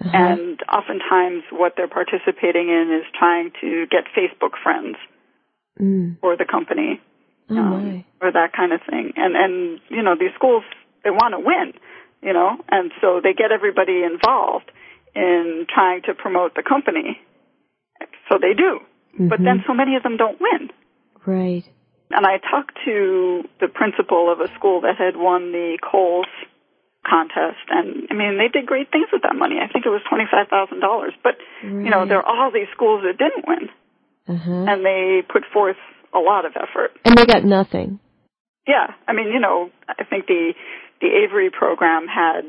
Uh-huh. 0.00 0.12
And 0.12 0.60
oftentimes 0.68 1.42
what 1.50 1.72
they're 1.76 1.88
participating 1.88 2.68
in 2.68 3.00
is 3.00 3.06
trying 3.18 3.50
to 3.62 3.86
get 3.90 4.04
Facebook 4.12 4.60
friends 4.62 4.96
mm. 5.80 6.20
for 6.20 6.36
the 6.36 6.44
company. 6.44 7.00
Oh 7.50 7.56
um, 7.56 8.04
or 8.20 8.30
that 8.32 8.52
kind 8.52 8.72
of 8.72 8.80
thing. 8.88 9.12
And, 9.16 9.34
and, 9.34 9.80
you 9.88 10.02
know, 10.02 10.14
these 10.18 10.34
schools, 10.34 10.64
they 11.04 11.10
want 11.10 11.32
to 11.32 11.40
win, 11.40 11.72
you 12.22 12.32
know, 12.32 12.58
and 12.68 12.92
so 13.00 13.20
they 13.22 13.32
get 13.32 13.52
everybody 13.52 14.02
involved 14.02 14.70
in 15.14 15.66
trying 15.72 16.02
to 16.02 16.14
promote 16.14 16.54
the 16.54 16.62
company. 16.62 17.20
So 18.28 18.38
they 18.40 18.54
do. 18.54 18.80
Mm-hmm. 19.14 19.28
But 19.28 19.38
then 19.42 19.64
so 19.66 19.72
many 19.72 19.96
of 19.96 20.02
them 20.02 20.16
don't 20.16 20.38
win. 20.40 20.70
Right. 21.24 21.64
And 22.10 22.26
I 22.26 22.38
talked 22.38 22.76
to 22.84 23.44
the 23.60 23.68
principal 23.68 24.32
of 24.32 24.40
a 24.40 24.52
school 24.54 24.82
that 24.82 24.96
had 24.96 25.16
won 25.16 25.52
the 25.52 25.78
Kohl's 25.80 26.26
contest 27.08 27.64
and 27.70 28.08
I 28.10 28.14
mean 28.14 28.36
they 28.36 28.48
did 28.48 28.66
great 28.66 28.90
things 28.90 29.08
with 29.12 29.22
that 29.22 29.34
money. 29.34 29.56
I 29.62 29.72
think 29.72 29.86
it 29.86 29.88
was 29.88 30.02
twenty 30.08 30.24
five 30.30 30.48
thousand 30.48 30.80
dollars. 30.80 31.12
But 31.22 31.36
right. 31.64 31.84
you 31.84 31.90
know, 31.90 32.04
there 32.04 32.18
are 32.18 32.26
all 32.26 32.50
these 32.50 32.68
schools 32.74 33.02
that 33.04 33.16
didn't 33.16 33.46
win. 33.46 33.68
Uh-huh. 34.28 34.64
And 34.68 34.84
they 34.84 35.22
put 35.26 35.44
forth 35.52 35.76
a 36.14 36.18
lot 36.18 36.44
of 36.44 36.52
effort. 36.56 36.92
And 37.04 37.16
they 37.16 37.26
got 37.26 37.44
nothing. 37.44 38.00
Yeah. 38.66 38.92
I 39.06 39.12
mean, 39.12 39.28
you 39.32 39.40
know, 39.40 39.70
I 39.88 40.04
think 40.04 40.26
the 40.26 40.52
the 41.00 41.08
Avery 41.24 41.50
program 41.50 42.06
had 42.06 42.42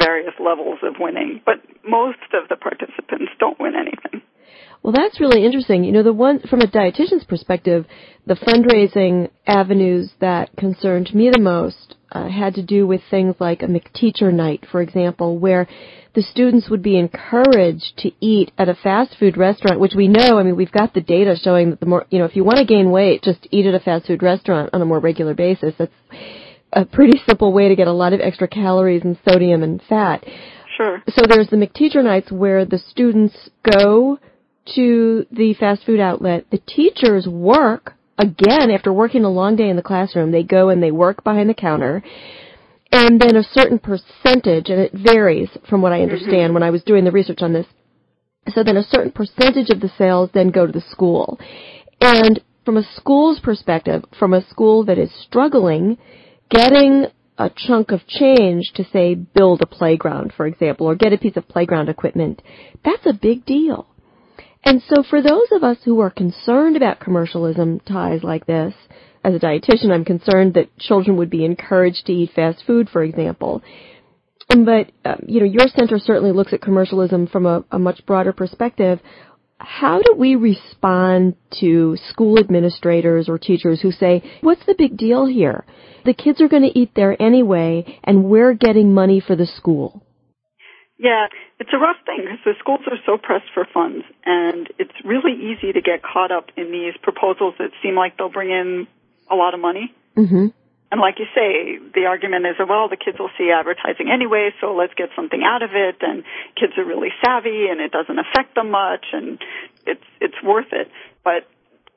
various 0.00 0.34
levels 0.38 0.78
of 0.82 0.94
winning, 0.98 1.40
but 1.44 1.56
most 1.86 2.18
of 2.32 2.48
the 2.48 2.56
participants 2.56 3.32
don't 3.38 3.58
win 3.58 3.74
anything. 3.74 4.22
Well, 4.82 4.92
that's 4.92 5.20
really 5.20 5.44
interesting. 5.44 5.84
You 5.84 5.92
know, 5.92 6.02
the 6.02 6.12
one 6.12 6.40
from 6.40 6.60
a 6.60 6.66
dietitian's 6.66 7.24
perspective, 7.24 7.86
the 8.26 8.34
fundraising 8.34 9.30
avenues 9.46 10.12
that 10.20 10.54
concerned 10.56 11.12
me 11.14 11.30
the 11.30 11.40
most 11.40 11.85
uh, 12.12 12.28
had 12.28 12.54
to 12.54 12.62
do 12.62 12.86
with 12.86 13.00
things 13.10 13.34
like 13.40 13.62
a 13.62 13.66
McTeacher 13.66 14.32
night, 14.32 14.64
for 14.70 14.80
example, 14.80 15.38
where 15.38 15.66
the 16.14 16.22
students 16.22 16.70
would 16.70 16.82
be 16.82 16.98
encouraged 16.98 17.92
to 17.98 18.10
eat 18.20 18.50
at 18.56 18.68
a 18.68 18.74
fast 18.74 19.16
food 19.18 19.36
restaurant, 19.36 19.80
which 19.80 19.94
we 19.94 20.08
know, 20.08 20.38
I 20.38 20.42
mean, 20.42 20.56
we've 20.56 20.72
got 20.72 20.94
the 20.94 21.00
data 21.00 21.36
showing 21.40 21.70
that 21.70 21.80
the 21.80 21.86
more, 21.86 22.06
you 22.10 22.18
know, 22.18 22.24
if 22.24 22.36
you 22.36 22.44
want 22.44 22.58
to 22.58 22.64
gain 22.64 22.90
weight, 22.90 23.22
just 23.22 23.46
eat 23.50 23.66
at 23.66 23.74
a 23.74 23.80
fast 23.80 24.06
food 24.06 24.22
restaurant 24.22 24.70
on 24.72 24.80
a 24.80 24.86
more 24.86 24.98
regular 24.98 25.34
basis. 25.34 25.74
That's 25.78 25.92
a 26.72 26.84
pretty 26.84 27.18
simple 27.26 27.52
way 27.52 27.68
to 27.68 27.76
get 27.76 27.88
a 27.88 27.92
lot 27.92 28.12
of 28.12 28.20
extra 28.20 28.48
calories 28.48 29.02
and 29.02 29.18
sodium 29.28 29.62
and 29.62 29.82
fat. 29.88 30.24
Sure. 30.76 31.02
So 31.08 31.22
there's 31.28 31.48
the 31.48 31.56
McTeacher 31.56 32.04
nights 32.04 32.30
where 32.30 32.64
the 32.64 32.78
students 32.78 33.50
go 33.70 34.18
to 34.74 35.26
the 35.30 35.54
fast 35.54 35.84
food 35.84 36.00
outlet. 36.00 36.46
The 36.50 36.58
teachers 36.58 37.26
work 37.26 37.94
again 38.18 38.70
after 38.70 38.92
working 38.92 39.24
a 39.24 39.30
long 39.30 39.56
day 39.56 39.68
in 39.68 39.76
the 39.76 39.82
classroom. 39.82 40.30
They 40.30 40.42
go 40.42 40.68
and 40.68 40.82
they 40.82 40.90
work 40.90 41.24
behind 41.24 41.48
the 41.48 41.54
counter. 41.54 42.02
And 42.92 43.20
then 43.20 43.36
a 43.36 43.42
certain 43.42 43.78
percentage, 43.78 44.68
and 44.68 44.80
it 44.80 44.92
varies 44.92 45.50
from 45.68 45.82
what 45.82 45.92
I 45.92 46.02
understand 46.02 46.30
mm-hmm. 46.30 46.54
when 46.54 46.62
I 46.62 46.70
was 46.70 46.82
doing 46.84 47.04
the 47.04 47.10
research 47.10 47.40
on 47.42 47.52
this. 47.52 47.66
So 48.48 48.62
then 48.62 48.76
a 48.76 48.82
certain 48.82 49.10
percentage 49.10 49.70
of 49.70 49.80
the 49.80 49.90
sales 49.98 50.30
then 50.32 50.50
go 50.50 50.66
to 50.66 50.72
the 50.72 50.80
school. 50.80 51.38
And 52.00 52.40
from 52.64 52.76
a 52.76 52.88
school's 52.94 53.40
perspective, 53.40 54.04
from 54.18 54.32
a 54.32 54.46
school 54.46 54.84
that 54.84 54.98
is 54.98 55.10
struggling, 55.26 55.98
getting 56.48 57.06
a 57.38 57.50
chunk 57.54 57.90
of 57.90 58.06
change 58.06 58.72
to 58.74 58.84
say 58.92 59.14
build 59.14 59.62
a 59.62 59.66
playground, 59.66 60.32
for 60.36 60.46
example, 60.46 60.86
or 60.86 60.94
get 60.94 61.12
a 61.12 61.18
piece 61.18 61.36
of 61.36 61.48
playground 61.48 61.88
equipment, 61.88 62.40
that's 62.84 63.06
a 63.06 63.12
big 63.12 63.44
deal. 63.44 63.86
And 64.66 64.82
so 64.88 65.04
for 65.08 65.22
those 65.22 65.46
of 65.52 65.62
us 65.62 65.78
who 65.84 66.00
are 66.00 66.10
concerned 66.10 66.76
about 66.76 66.98
commercialism 66.98 67.78
ties 67.86 68.24
like 68.24 68.46
this, 68.46 68.74
as 69.22 69.32
a 69.32 69.38
dietitian, 69.38 69.92
I'm 69.92 70.04
concerned 70.04 70.54
that 70.54 70.76
children 70.76 71.16
would 71.18 71.30
be 71.30 71.44
encouraged 71.44 72.06
to 72.06 72.12
eat 72.12 72.32
fast 72.34 72.64
food, 72.66 72.88
for 72.90 73.04
example. 73.04 73.62
But, 74.48 74.90
um, 75.04 75.20
you 75.28 75.38
know, 75.38 75.46
your 75.46 75.68
center 75.68 76.00
certainly 76.00 76.32
looks 76.32 76.52
at 76.52 76.62
commercialism 76.62 77.28
from 77.28 77.46
a, 77.46 77.64
a 77.70 77.78
much 77.78 78.04
broader 78.06 78.32
perspective. 78.32 78.98
How 79.58 80.02
do 80.02 80.14
we 80.16 80.34
respond 80.34 81.36
to 81.60 81.96
school 82.08 82.38
administrators 82.40 83.28
or 83.28 83.38
teachers 83.38 83.80
who 83.80 83.92
say, 83.92 84.22
what's 84.40 84.66
the 84.66 84.74
big 84.76 84.96
deal 84.96 85.26
here? 85.26 85.64
The 86.04 86.14
kids 86.14 86.40
are 86.40 86.48
going 86.48 86.62
to 86.64 86.76
eat 86.76 86.90
there 86.96 87.20
anyway, 87.22 88.00
and 88.02 88.24
we're 88.24 88.54
getting 88.54 88.92
money 88.92 89.20
for 89.24 89.36
the 89.36 89.46
school. 89.46 90.02
Yeah, 90.98 91.26
it's 91.60 91.70
a 91.72 91.78
rough 91.78 91.98
thing 92.06 92.24
because 92.24 92.40
the 92.44 92.54
schools 92.58 92.80
are 92.86 92.96
so 93.04 93.18
pressed 93.18 93.52
for 93.52 93.66
funds, 93.72 94.04
and 94.24 94.68
it's 94.78 94.94
really 95.04 95.32
easy 95.32 95.72
to 95.72 95.82
get 95.82 96.02
caught 96.02 96.32
up 96.32 96.48
in 96.56 96.72
these 96.72 96.94
proposals 97.02 97.54
that 97.58 97.70
seem 97.82 97.94
like 97.94 98.16
they'll 98.16 98.30
bring 98.30 98.50
in 98.50 98.86
a 99.30 99.34
lot 99.34 99.52
of 99.52 99.60
money. 99.60 99.92
Mm-hmm. 100.16 100.48
And 100.90 101.00
like 101.00 101.18
you 101.18 101.26
say, 101.34 101.78
the 101.94 102.06
argument 102.06 102.46
is, 102.46 102.56
well, 102.58 102.88
the 102.88 102.96
kids 102.96 103.18
will 103.18 103.30
see 103.36 103.50
advertising 103.50 104.08
anyway, 104.08 104.50
so 104.60 104.74
let's 104.74 104.94
get 104.94 105.10
something 105.16 105.42
out 105.44 105.62
of 105.62 105.70
it. 105.74 105.96
And 106.00 106.24
kids 106.58 106.72
are 106.78 106.84
really 106.84 107.10
savvy, 107.22 107.66
and 107.68 107.80
it 107.80 107.90
doesn't 107.90 108.18
affect 108.18 108.54
them 108.54 108.70
much, 108.70 109.04
and 109.12 109.38
it's 109.84 110.06
it's 110.20 110.40
worth 110.42 110.72
it. 110.72 110.88
But 111.24 111.44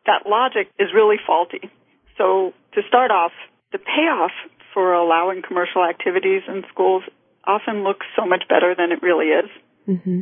that 0.05 0.27
logic 0.27 0.69
is 0.79 0.89
really 0.93 1.17
faulty. 1.25 1.69
So 2.17 2.53
to 2.73 2.81
start 2.87 3.11
off, 3.11 3.31
the 3.71 3.77
payoff 3.77 4.31
for 4.73 4.93
allowing 4.93 5.41
commercial 5.41 5.85
activities 5.85 6.41
in 6.47 6.65
schools 6.73 7.03
often 7.45 7.83
looks 7.83 8.05
so 8.15 8.25
much 8.25 8.43
better 8.47 8.75
than 8.75 8.91
it 8.91 9.01
really 9.01 9.27
is. 9.27 9.49
Mm-hmm. 9.87 10.21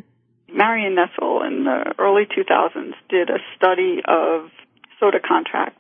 Marion 0.55 0.95
Nestle 0.95 1.43
in 1.43 1.65
the 1.65 1.93
early 1.99 2.23
2000s 2.25 2.93
did 3.09 3.29
a 3.29 3.39
study 3.57 3.99
of 4.07 4.49
soda 4.99 5.19
contracts, 5.19 5.79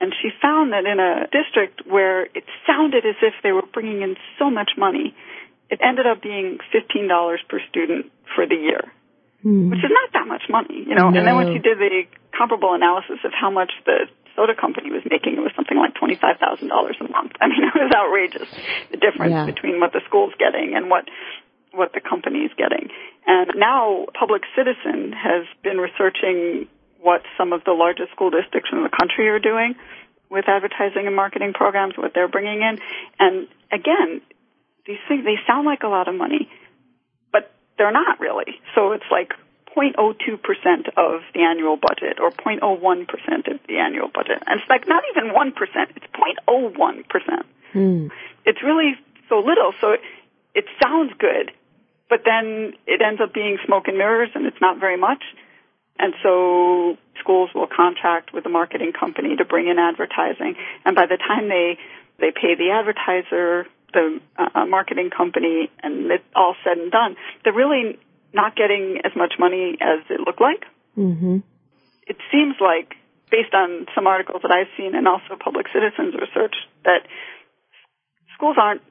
and 0.00 0.14
she 0.22 0.30
found 0.40 0.72
that 0.72 0.86
in 0.86 0.98
a 0.98 1.26
district 1.28 1.86
where 1.86 2.24
it 2.24 2.44
sounded 2.66 3.04
as 3.04 3.16
if 3.20 3.34
they 3.42 3.52
were 3.52 3.66
bringing 3.72 4.02
in 4.02 4.16
so 4.38 4.50
much 4.50 4.70
money, 4.78 5.14
it 5.70 5.80
ended 5.82 6.06
up 6.06 6.22
being 6.22 6.58
$15 6.72 7.38
per 7.48 7.60
student 7.68 8.06
for 8.34 8.46
the 8.46 8.54
year, 8.54 8.90
mm. 9.44 9.70
which 9.70 9.80
is 9.80 9.90
not 9.90 10.12
that 10.14 10.26
much 10.26 10.44
money, 10.48 10.84
you 10.88 10.94
know. 10.94 11.10
No. 11.10 11.18
And 11.18 11.26
then 11.26 11.36
when 11.36 11.52
she 11.52 11.58
did 11.58 11.78
the 11.78 12.04
comparable 12.36 12.72
analysis 12.72 13.18
of 13.24 13.32
how 13.34 13.50
much 13.50 13.72
the 13.84 14.08
soda 14.38 14.54
company 14.54 14.94
was 14.94 15.02
making, 15.10 15.34
it 15.34 15.42
was 15.42 15.50
something 15.58 15.74
like 15.74 15.98
$25,000 15.98 16.38
a 16.62 17.10
month. 17.10 17.34
I 17.42 17.50
mean, 17.50 17.66
it 17.66 17.74
was 17.74 17.90
outrageous, 17.90 18.46
the 18.94 19.02
difference 19.02 19.34
yeah. 19.34 19.50
between 19.50 19.82
what 19.82 19.90
the 19.90 20.00
school's 20.06 20.34
getting 20.38 20.78
and 20.78 20.88
what 20.88 21.10
what 21.74 21.92
the 21.92 22.00
company's 22.00 22.50
getting. 22.56 22.88
And 23.26 23.52
now 23.56 24.06
Public 24.18 24.42
Citizen 24.56 25.12
has 25.12 25.44
been 25.62 25.76
researching 25.76 26.66
what 26.98 27.22
some 27.36 27.52
of 27.52 27.62
the 27.64 27.72
largest 27.72 28.10
school 28.12 28.30
districts 28.30 28.70
in 28.72 28.82
the 28.82 28.88
country 28.88 29.28
are 29.28 29.38
doing 29.38 29.74
with 30.30 30.48
advertising 30.48 31.06
and 31.06 31.14
marketing 31.14 31.52
programs, 31.52 31.94
what 31.96 32.12
they're 32.14 32.28
bringing 32.28 32.62
in. 32.62 32.78
And 33.20 33.48
again, 33.70 34.22
these 34.86 34.98
things, 35.08 35.24
they 35.24 35.36
sound 35.46 35.66
like 35.66 35.82
a 35.82 35.88
lot 35.88 36.08
of 36.08 36.14
money, 36.14 36.48
but 37.32 37.52
they're 37.76 37.92
not 37.92 38.18
really. 38.18 38.60
So 38.74 38.92
it's 38.92 39.08
like 39.12 39.32
0.02% 39.78 40.88
of 40.96 41.20
the 41.34 41.42
annual 41.42 41.76
budget 41.76 42.18
or 42.20 42.30
0.01% 42.30 43.52
of 43.52 43.60
the 43.68 43.78
annual 43.78 44.08
budget. 44.08 44.42
And 44.46 44.60
it's 44.60 44.68
like 44.68 44.88
not 44.88 45.04
even 45.14 45.30
1%, 45.30 45.52
it's 45.96 46.06
0.01%. 46.48 47.44
Mm. 47.74 48.10
It's 48.44 48.62
really 48.62 48.94
so 49.28 49.38
little, 49.38 49.72
so 49.80 49.92
it, 49.92 50.00
it 50.54 50.64
sounds 50.82 51.12
good, 51.18 51.52
but 52.08 52.20
then 52.24 52.74
it 52.86 53.00
ends 53.02 53.20
up 53.20 53.32
being 53.32 53.58
smoke 53.66 53.88
and 53.88 53.98
mirrors 53.98 54.30
and 54.34 54.46
it's 54.46 54.60
not 54.60 54.80
very 54.80 54.96
much. 54.96 55.22
And 55.98 56.14
so 56.22 56.96
schools 57.20 57.50
will 57.54 57.66
contract 57.66 58.32
with 58.32 58.46
a 58.46 58.48
marketing 58.48 58.92
company 58.92 59.36
to 59.36 59.44
bring 59.44 59.68
in 59.68 59.78
advertising. 59.78 60.54
And 60.84 60.94
by 60.94 61.06
the 61.06 61.16
time 61.16 61.48
they, 61.48 61.78
they 62.18 62.30
pay 62.30 62.54
the 62.54 62.70
advertiser, 62.70 63.66
the 63.92 64.20
uh, 64.36 64.66
marketing 64.66 65.10
company, 65.10 65.70
and 65.82 66.10
it's 66.10 66.24
all 66.34 66.54
said 66.62 66.78
and 66.78 66.92
done, 66.92 67.16
they're 67.42 67.52
really 67.52 67.98
not 68.32 68.56
getting 68.56 69.00
as 69.04 69.12
much 69.16 69.34
money 69.38 69.76
as 69.80 70.04
it 70.10 70.20
looked 70.20 70.40
like. 70.40 70.64
Mm-hmm. 70.96 71.38
It 72.06 72.16
seems 72.32 72.56
like 72.60 72.94
based 73.30 73.54
on 73.54 73.86
some 73.94 74.06
articles 74.06 74.42
that 74.42 74.50
I've 74.50 74.72
seen 74.76 74.94
and 74.94 75.06
also 75.06 75.36
public 75.38 75.66
citizens 75.72 76.14
research, 76.14 76.56
that 76.84 77.06
schools 78.34 78.56
aren't, 78.60 78.82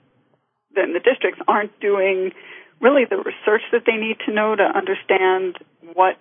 then 0.76 0.94
the 0.94 1.00
districts 1.00 1.42
aren't 1.48 1.78
doing 1.80 2.32
really 2.80 3.06
the 3.10 3.18
research 3.18 3.64
that 3.72 3.84
they 3.86 3.98
need 3.98 4.18
to 4.26 4.34
know 4.34 4.56
to 4.56 4.64
understand 4.64 5.58
what 5.94 6.18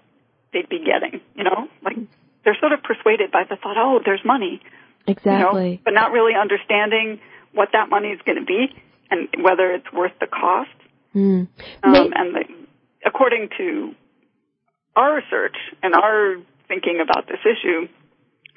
they'd 0.52 0.68
be 0.68 0.80
getting. 0.80 1.20
You 1.34 1.44
know, 1.44 1.68
like 1.84 1.96
they're 2.44 2.56
sort 2.60 2.72
of 2.72 2.82
persuaded 2.82 3.30
by 3.30 3.44
the 3.48 3.56
thought, 3.56 3.76
oh, 3.76 4.00
there's 4.04 4.24
money. 4.24 4.62
Exactly. 5.06 5.64
You 5.64 5.70
know, 5.72 5.78
but 5.84 5.94
not 5.94 6.12
really 6.12 6.32
understanding 6.34 7.20
what 7.52 7.70
that 7.72 7.90
money 7.90 8.08
is 8.08 8.20
going 8.24 8.38
to 8.38 8.44
be 8.44 8.66
and 9.10 9.28
whether 9.44 9.72
it's 9.72 9.90
worth 9.92 10.12
the 10.20 10.26
cost. 10.26 10.70
Mm. 11.14 11.48
Um, 11.82 12.12
and 12.14 12.34
the, 12.34 12.44
according 13.06 13.48
to 13.56 13.92
our 14.96 15.16
research 15.16 15.56
and 15.82 15.94
our 15.94 16.36
thinking 16.68 17.00
about 17.02 17.26
this 17.28 17.38
issue, 17.44 17.88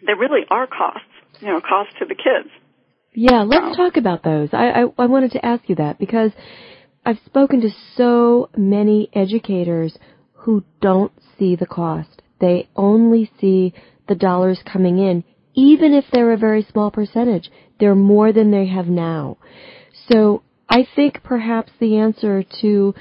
there 0.06 0.16
really 0.16 0.42
are 0.50 0.68
costs, 0.68 1.06
you 1.40 1.48
know, 1.48 1.62
costs 1.62 1.94
to 2.00 2.06
the 2.06 2.16
kids. 2.16 2.50
Yeah, 3.14 3.44
let's 3.44 3.76
talk 3.76 3.98
about 3.98 4.24
those. 4.24 4.50
I, 4.54 4.70
I, 4.70 4.84
I 4.98 5.06
wanted 5.08 5.32
to 5.32 5.46
ask 5.46 5.68
you 5.68 5.76
that 5.76 6.00
because 6.00 6.32
I've 7.06 7.20
spoken 7.26 7.62
to 7.62 7.70
so 7.96 8.50
many 8.56 9.10
educators 9.14 9.98
who 10.34 10.64
don't 10.82 11.12
see 11.38 11.56
the 11.56 11.66
cost. 11.66 12.22
They 12.40 12.70
only 12.76 13.32
see 13.40 13.74
the 14.08 14.16
dollars 14.16 14.60
coming 14.72 15.00
in, 15.00 15.24
even 15.54 15.94
if 15.94 16.06
they're 16.12 16.34
a 16.34 16.38
very 16.38 16.66
small 16.72 16.92
percentage. 16.92 17.50
They're 17.80 17.96
more 17.96 18.32
than 18.32 18.52
they 18.52 18.68
have 18.68 18.88
now. 18.88 19.38
So 20.10 20.44
I 20.70 20.88
think 20.96 21.24
perhaps 21.24 21.72
the 21.80 21.98
answer 21.98 22.44
to 22.62 22.94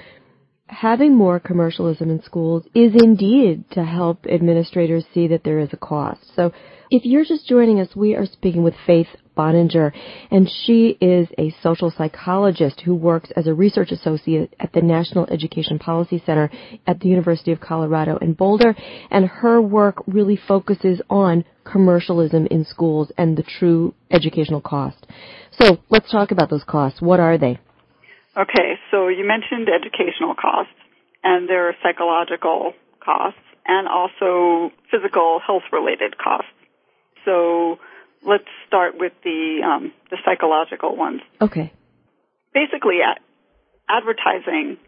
having 0.69 1.15
more 1.15 1.41
commercialism 1.41 2.11
in 2.11 2.23
schools 2.23 2.65
is 2.75 2.93
indeed 2.95 3.65
to 3.73 3.85
help 3.85 4.27
administrators 4.27 5.05
see 5.13 5.27
that 5.29 5.45
there 5.45 5.59
is 5.59 5.71
a 5.73 5.77
cost. 5.77 6.21
So 6.37 6.53
if 6.91 7.05
you're 7.05 7.25
just 7.25 7.47
joining 7.47 7.81
us, 7.81 7.89
we 7.95 8.15
are 8.15 8.27
speaking 8.27 8.63
with 8.63 8.75
Faith 8.87 9.09
Boninger, 9.37 9.93
and 10.31 10.51
she 10.65 10.97
is 11.01 11.29
a 11.39 11.55
social 11.63 11.93
psychologist 11.97 12.81
who 12.81 12.95
works 12.95 13.31
as 13.37 13.47
a 13.47 13.55
research 13.55 13.93
associate 13.93 14.55
at 14.59 14.73
the 14.73 14.81
National 14.81 15.27
Education 15.27 15.79
Policy 15.79 16.23
Center 16.25 16.51
at 16.87 17.01
the 17.01 17.09
University 17.09 17.53
of 17.53 17.61
Colorado 17.61 18.17
in 18.19 18.33
Boulder, 18.33 18.75
and 19.11 19.27
her 19.27 19.61
work 19.63 20.03
really 20.07 20.37
focuses 20.37 21.01
on 21.09 21.45
commercialism 21.65 22.47
in 22.47 22.65
schools 22.65 23.13
and 23.17 23.37
the 23.37 23.45
true 23.45 23.95
educational 24.11 24.61
cost. 24.61 25.07
So 25.53 25.79
let's 25.91 26.11
talk 26.11 26.31
about 26.31 26.51
those 26.51 26.65
costs. 26.65 27.01
What 27.01 27.21
are 27.21 27.39
they? 27.39 27.59
Okay, 28.39 28.79
so 28.93 29.09
you 29.09 29.27
mentioned 29.27 29.69
educational 29.69 30.35
costs, 30.35 30.79
and 31.25 31.49
there 31.49 31.69
are 31.69 31.75
psychological 31.83 32.73
costs 33.05 33.41
and 33.67 33.89
also 33.89 34.71
physical 34.91 35.41
health 35.45 35.65
related 35.73 36.17
costs. 36.17 36.55
So 37.25 37.79
let's 38.25 38.47
start 38.67 38.95
with 38.97 39.13
the 39.25 39.61
um, 39.67 39.93
the 40.11 40.19
psychological 40.25 40.97
ones. 40.97 41.21
Okay. 41.41 41.73
Basically, 42.55 42.99
advertising, 43.89 44.79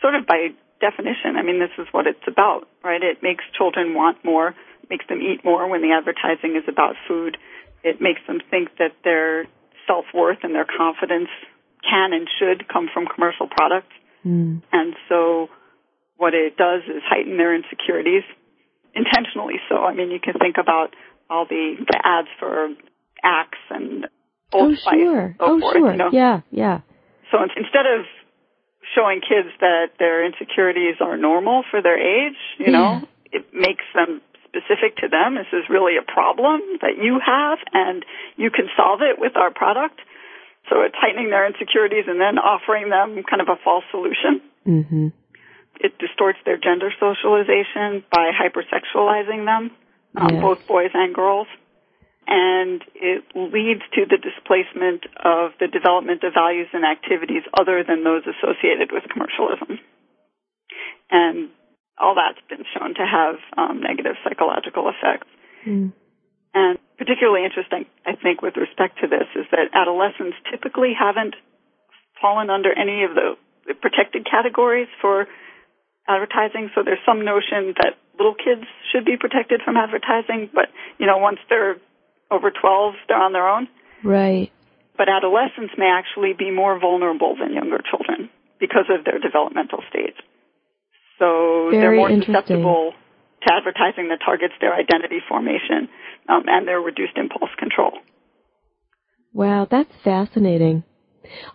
sort 0.00 0.14
of 0.14 0.26
by 0.26 0.48
definition, 0.80 1.36
I 1.36 1.42
mean, 1.42 1.60
this 1.60 1.72
is 1.78 1.86
what 1.92 2.06
it's 2.06 2.26
about, 2.26 2.68
right? 2.84 3.02
It 3.02 3.22
makes 3.22 3.44
children 3.56 3.94
want 3.94 4.24
more, 4.24 4.54
makes 4.90 5.06
them 5.08 5.20
eat 5.22 5.44
more 5.44 5.68
when 5.68 5.80
the 5.80 5.92
advertising 5.92 6.56
is 6.56 6.64
about 6.68 6.94
food. 7.08 7.38
It 7.82 8.00
makes 8.00 8.20
them 8.26 8.40
think 8.50 8.68
that 8.78 8.92
their 9.02 9.46
self 9.86 10.04
worth 10.14 10.38
and 10.42 10.54
their 10.54 10.66
confidence 10.66 11.28
can 11.82 12.12
and 12.12 12.28
should 12.38 12.68
come 12.68 12.88
from 12.92 13.06
commercial 13.06 13.48
products. 13.48 13.92
Mm. 14.24 14.62
And 14.72 14.94
so 15.08 15.48
what 16.16 16.34
it 16.34 16.56
does 16.56 16.82
is 16.86 17.02
heighten 17.04 17.36
their 17.36 17.54
insecurities 17.54 18.22
intentionally 18.94 19.56
so. 19.68 19.84
I 19.84 19.94
mean, 19.94 20.10
you 20.10 20.20
can 20.20 20.34
think 20.34 20.56
about 20.60 20.94
all 21.28 21.46
the, 21.46 21.76
the 21.86 22.00
ads 22.04 22.28
for 22.38 22.68
Axe 23.22 23.58
and 23.70 24.06
Old 24.52 24.72
oh, 24.72 24.76
Spice 24.76 24.94
sure. 24.94 25.36
so 25.38 25.44
oh, 25.44 25.60
forth. 25.60 25.76
sure. 25.76 25.92
You 25.92 25.98
know? 25.98 26.10
Yeah, 26.12 26.40
yeah. 26.50 26.80
So 27.30 27.38
instead 27.42 27.86
of 27.86 28.04
showing 28.94 29.20
kids 29.20 29.48
that 29.60 29.96
their 29.98 30.24
insecurities 30.24 30.96
are 31.00 31.16
normal 31.16 31.64
for 31.70 31.80
their 31.80 31.98
age, 31.98 32.36
you 32.58 32.66
yeah. 32.66 32.72
know, 32.72 33.08
it 33.32 33.46
makes 33.54 33.84
them 33.94 34.20
specific 34.44 34.96
to 34.98 35.08
them. 35.08 35.34
This 35.34 35.48
is 35.52 35.64
really 35.70 35.96
a 35.96 36.04
problem 36.04 36.60
that 36.82 37.00
you 37.00 37.18
have 37.24 37.58
and 37.72 38.04
you 38.36 38.50
can 38.50 38.68
solve 38.76 39.00
it 39.00 39.18
with 39.18 39.32
our 39.36 39.50
product. 39.50 40.00
So 40.72 40.80
it's 40.80 40.96
heightening 40.96 41.28
their 41.28 41.44
insecurities 41.44 42.08
and 42.08 42.16
then 42.16 42.40
offering 42.40 42.88
them 42.88 43.20
kind 43.28 43.44
of 43.44 43.48
a 43.52 43.60
false 43.60 43.84
solution. 43.92 44.40
Mm-hmm. 44.64 45.06
It 45.84 45.98
distorts 46.00 46.38
their 46.48 46.56
gender 46.56 46.88
socialization 46.96 48.00
by 48.08 48.32
hypersexualizing 48.32 49.44
them 49.44 49.76
um, 50.16 50.32
yes. 50.32 50.40
both 50.40 50.66
boys 50.66 50.88
and 50.94 51.14
girls. 51.14 51.46
And 52.24 52.80
it 52.94 53.24
leads 53.36 53.82
to 54.00 54.08
the 54.08 54.16
displacement 54.16 55.04
of 55.20 55.52
the 55.60 55.68
development 55.68 56.24
of 56.24 56.32
values 56.32 56.68
and 56.72 56.86
activities 56.86 57.42
other 57.52 57.84
than 57.84 58.04
those 58.04 58.22
associated 58.24 58.92
with 58.92 59.04
commercialism. 59.12 59.76
And 61.10 61.50
all 62.00 62.16
that's 62.16 62.40
been 62.48 62.64
shown 62.72 62.94
to 62.94 63.04
have 63.04 63.36
um, 63.58 63.82
negative 63.82 64.16
psychological 64.24 64.88
effects. 64.88 65.28
Mm. 65.68 65.92
And 66.54 66.78
particularly 66.98 67.44
interesting, 67.44 67.86
I 68.04 68.16
think, 68.16 68.42
with 68.42 68.56
respect 68.56 69.00
to 69.00 69.08
this, 69.08 69.26
is 69.34 69.46
that 69.50 69.72
adolescents 69.72 70.36
typically 70.50 70.92
haven't 70.92 71.34
fallen 72.20 72.50
under 72.50 72.70
any 72.72 73.04
of 73.04 73.14
the 73.14 73.36
protected 73.80 74.26
categories 74.28 74.88
for 75.00 75.26
advertising. 76.06 76.70
So 76.74 76.82
there's 76.84 77.02
some 77.06 77.24
notion 77.24 77.74
that 77.80 77.94
little 78.18 78.34
kids 78.34 78.66
should 78.92 79.04
be 79.04 79.16
protected 79.16 79.62
from 79.64 79.76
advertising, 79.76 80.50
but 80.52 80.68
you 80.98 81.06
know, 81.06 81.18
once 81.18 81.38
they're 81.48 81.76
over 82.30 82.50
12, 82.50 82.94
they're 83.08 83.22
on 83.22 83.32
their 83.32 83.48
own. 83.48 83.68
Right. 84.04 84.52
But 84.96 85.08
adolescents 85.08 85.74
may 85.78 85.88
actually 85.88 86.32
be 86.36 86.50
more 86.50 86.78
vulnerable 86.78 87.36
than 87.38 87.54
younger 87.54 87.78
children 87.88 88.30
because 88.60 88.86
of 88.90 89.04
their 89.04 89.18
developmental 89.18 89.82
stage. 89.88 90.16
So 91.18 91.68
Very 91.70 91.82
they're 91.82 91.96
more 91.96 92.10
interesting. 92.10 92.34
susceptible 92.34 92.94
to 93.46 93.52
advertising 93.52 94.08
that 94.08 94.20
targets 94.24 94.54
their 94.60 94.74
identity 94.74 95.18
formation 95.28 95.88
um, 96.28 96.44
and 96.46 96.66
their 96.66 96.80
reduced 96.80 97.16
impulse 97.16 97.50
control. 97.58 97.92
Wow, 99.32 99.66
that's 99.70 99.92
fascinating. 100.04 100.84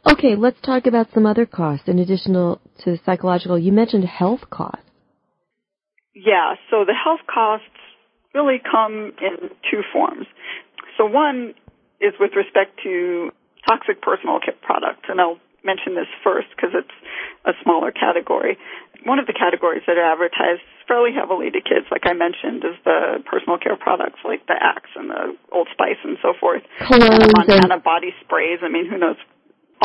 Okay, 0.10 0.36
let's 0.36 0.60
talk 0.62 0.88
about 0.88 1.08
some 1.13 1.26
other 1.26 1.45
costs 1.45 1.88
in 1.88 2.00
addition 2.00 2.34
to 2.34 2.97
psychological. 3.06 3.60
You 3.60 3.71
mentioned 3.71 4.06
health 4.06 4.50
costs. 4.50 4.82
Yeah, 6.15 6.56
so 6.71 6.84
the 6.86 6.95
health 6.95 7.21
costs 7.32 7.67
really 8.34 8.60
come 8.60 9.13
in 9.21 9.50
two 9.69 9.82
forms. 9.93 10.26
So 10.97 11.06
one 11.06 11.54
is 12.02 12.13
with 12.19 12.32
respect 12.36 12.80
to 12.84 13.30
toxic 13.67 14.02
personal 14.02 14.39
care 14.39 14.56
products, 14.62 15.06
and 15.10 15.21
I'll 15.21 15.38
mention 15.63 15.95
this 15.95 16.08
first 16.23 16.47
because 16.56 16.71
it's 16.73 16.97
a 17.45 17.52
smaller 17.63 17.91
category. 17.91 18.58
One 19.06 19.20
of 19.20 19.28
the 19.28 19.34
categories 19.34 19.84
that 19.88 19.98
are 19.98 20.12
advertised 20.12 20.62
fairly 20.88 21.12
heavily 21.14 21.52
to 21.52 21.62
kids, 21.62 21.86
like 21.92 22.08
I 22.08 22.14
mentioned, 22.14 22.64
is 22.64 22.76
the 22.84 23.22
personal 23.26 23.58
care 23.58 23.76
products 23.76 24.20
like 24.26 24.48
the 24.48 24.56
Axe 24.58 24.90
and 24.96 25.10
the 25.10 25.36
Old 25.52 25.68
Spice 25.72 26.00
and 26.04 26.18
so 26.22 26.34
forth. 26.40 26.64
The 26.80 27.34
Montana 27.38 27.76
and 27.76 27.84
body 27.84 28.12
sprays. 28.26 28.60
I 28.64 28.70
mean, 28.70 28.90
who 28.90 28.98
knows? 28.98 29.18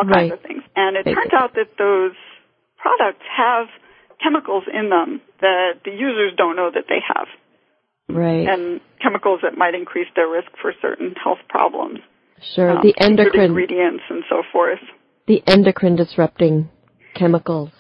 All 0.01 0.07
Right. 0.09 0.31
kinds 0.31 0.33
of 0.33 0.41
things. 0.41 0.63
And 0.75 0.97
it 0.97 1.05
turns 1.05 1.33
out 1.37 1.55
that 1.55 1.77
those 1.77 2.17
products 2.79 3.25
have 3.37 3.67
chemicals 4.23 4.65
in 4.73 4.89
them 4.89 5.21
that 5.41 5.83
the 5.85 5.91
users 5.91 6.33
don't 6.37 6.57
know 6.57 6.71
that 6.73 6.85
they 6.89 7.01
have 7.07 7.27
right. 8.09 8.47
and 8.49 8.81
chemicals 9.03 9.41
that 9.43 9.57
might 9.57 9.75
increase 9.75 10.07
their 10.15 10.29
risk 10.29 10.49
for 10.61 10.73
certain 10.81 11.15
health 11.23 11.39
problems. 11.49 11.99
sure. 12.55 12.71
um, 12.71 12.79
the 12.83 12.95
endocrine 12.99 13.47
ingredients 13.51 14.03
and 14.09 14.23
so 14.29 14.43
forth. 14.53 14.79
the 15.27 15.43
endocrine 15.47 15.97
disrupting 15.97 16.71
chemicals. 17.15 17.71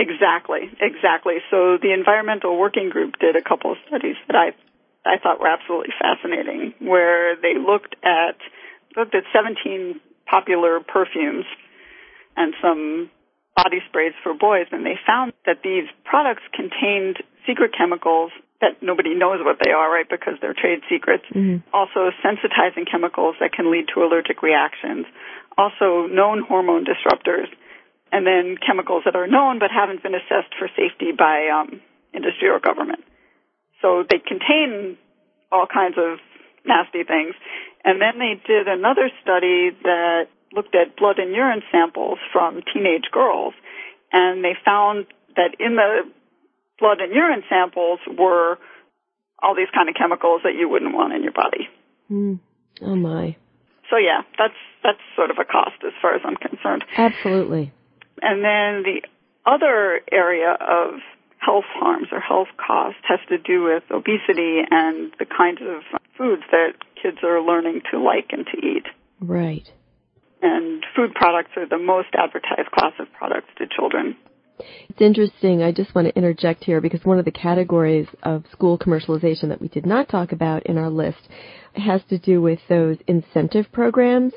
Exactly, 0.00 0.70
exactly. 0.80 1.44
So 1.50 1.76
the 1.76 1.92
environmental 1.92 2.56
working 2.58 2.88
group 2.88 3.18
did 3.18 3.36
a 3.36 3.42
couple 3.42 3.72
of 3.72 3.78
studies 3.86 4.16
that 4.26 4.36
I 4.36 4.52
I 5.04 5.18
thought 5.18 5.40
were 5.40 5.48
absolutely 5.48 5.92
fascinating, 6.00 6.74
where 6.80 7.36
they 7.36 7.54
looked 7.56 7.96
at 8.02 8.36
looked 8.96 9.14
at 9.14 9.24
17 9.32 10.00
popular 10.26 10.80
perfumes 10.80 11.44
and 12.36 12.54
some 12.60 13.10
body 13.56 13.80
sprays 13.88 14.12
for 14.22 14.32
boys, 14.34 14.66
and 14.72 14.86
they 14.86 14.98
found 15.06 15.32
that 15.46 15.62
these 15.62 15.84
products 16.04 16.42
contained 16.54 17.18
secret 17.46 17.72
chemicals 17.76 18.30
that 18.60 18.82
nobody 18.82 19.14
knows 19.14 19.40
what 19.42 19.56
they 19.64 19.72
are, 19.72 19.90
right? 19.90 20.08
Because 20.08 20.34
they're 20.40 20.54
trade 20.54 20.80
secrets. 20.88 21.24
Mhm. 21.32 21.62
Also, 21.72 22.10
sensitizing 22.22 22.86
chemicals 22.86 23.36
that 23.40 23.52
can 23.52 23.70
lead 23.70 23.88
to 23.88 24.04
allergic 24.04 24.42
reactions. 24.42 25.06
Also, 25.56 26.06
known 26.06 26.40
hormone 26.40 26.84
disruptors, 26.84 27.48
and 28.12 28.26
then 28.26 28.56
chemicals 28.58 29.02
that 29.04 29.16
are 29.16 29.26
known 29.26 29.58
but 29.58 29.70
haven't 29.70 30.02
been 30.02 30.14
assessed 30.14 30.54
for 30.58 30.68
safety 30.76 31.12
by 31.16 31.48
um, 31.48 31.80
industry 32.14 32.48
or 32.48 32.60
government. 32.60 33.04
So 33.82 34.04
they 34.08 34.18
contain 34.18 34.98
all 35.52 35.66
kinds 35.66 35.96
of 35.96 36.18
nasty 36.64 37.04
things. 37.04 37.34
And 37.84 38.00
then 38.00 38.18
they 38.18 38.40
did 38.46 38.68
another 38.68 39.10
study 39.22 39.70
that 39.82 40.28
looked 40.52 40.74
at 40.74 40.96
blood 40.96 41.18
and 41.18 41.32
urine 41.34 41.62
samples 41.70 42.18
from 42.32 42.60
teenage 42.74 43.08
girls, 43.12 43.54
and 44.12 44.44
they 44.44 44.54
found 44.64 45.06
that 45.36 45.54
in 45.58 45.76
the 45.76 46.10
blood 46.78 47.00
and 47.00 47.14
urine 47.14 47.42
samples 47.48 48.00
were 48.18 48.58
all 49.42 49.54
these 49.54 49.70
kind 49.72 49.88
of 49.88 49.94
chemicals 49.94 50.42
that 50.44 50.54
you 50.58 50.68
wouldn't 50.68 50.92
want 50.92 51.14
in 51.14 51.22
your 51.22 51.32
body. 51.32 51.68
Mm. 52.10 52.40
Oh 52.82 52.96
my. 52.96 53.36
So 53.88 53.96
yeah, 53.96 54.22
that's 54.38 54.54
that's 54.82 55.00
sort 55.16 55.30
of 55.30 55.38
a 55.38 55.44
cost 55.44 55.82
as 55.86 55.92
far 56.02 56.14
as 56.14 56.20
I'm 56.24 56.36
concerned. 56.36 56.84
Absolutely. 56.96 57.72
And 58.22 58.44
then 58.44 58.82
the 58.82 59.02
other 59.46 60.00
area 60.10 60.52
of 60.52 61.00
health 61.38 61.64
harms 61.72 62.08
or 62.12 62.20
health 62.20 62.48
costs 62.56 63.00
has 63.08 63.20
to 63.28 63.38
do 63.38 63.64
with 63.64 63.82
obesity 63.90 64.60
and 64.70 65.12
the 65.18 65.24
kinds 65.24 65.60
of 65.62 65.82
foods 66.16 66.42
that 66.50 66.74
kids 67.02 67.18
are 67.22 67.40
learning 67.40 67.80
to 67.90 67.98
like 67.98 68.30
and 68.30 68.46
to 68.46 68.58
eat. 68.58 68.84
Right. 69.20 69.66
And 70.42 70.84
food 70.94 71.14
products 71.14 71.50
are 71.56 71.66
the 71.66 71.78
most 71.78 72.08
advertised 72.14 72.70
class 72.70 72.92
of 72.98 73.12
products 73.12 73.48
to 73.58 73.66
children. 73.66 74.16
It's 74.88 75.00
interesting. 75.00 75.62
I 75.62 75.72
just 75.72 75.94
want 75.94 76.08
to 76.08 76.16
interject 76.16 76.64
here 76.64 76.80
because 76.80 77.04
one 77.04 77.18
of 77.18 77.24
the 77.24 77.30
categories 77.30 78.06
of 78.22 78.44
school 78.52 78.78
commercialization 78.78 79.48
that 79.48 79.60
we 79.60 79.68
did 79.68 79.86
not 79.86 80.08
talk 80.08 80.32
about 80.32 80.66
in 80.66 80.76
our 80.76 80.90
list 80.90 81.20
has 81.74 82.02
to 82.10 82.18
do 82.18 82.42
with 82.42 82.58
those 82.68 82.98
incentive 83.06 83.66
programs. 83.72 84.34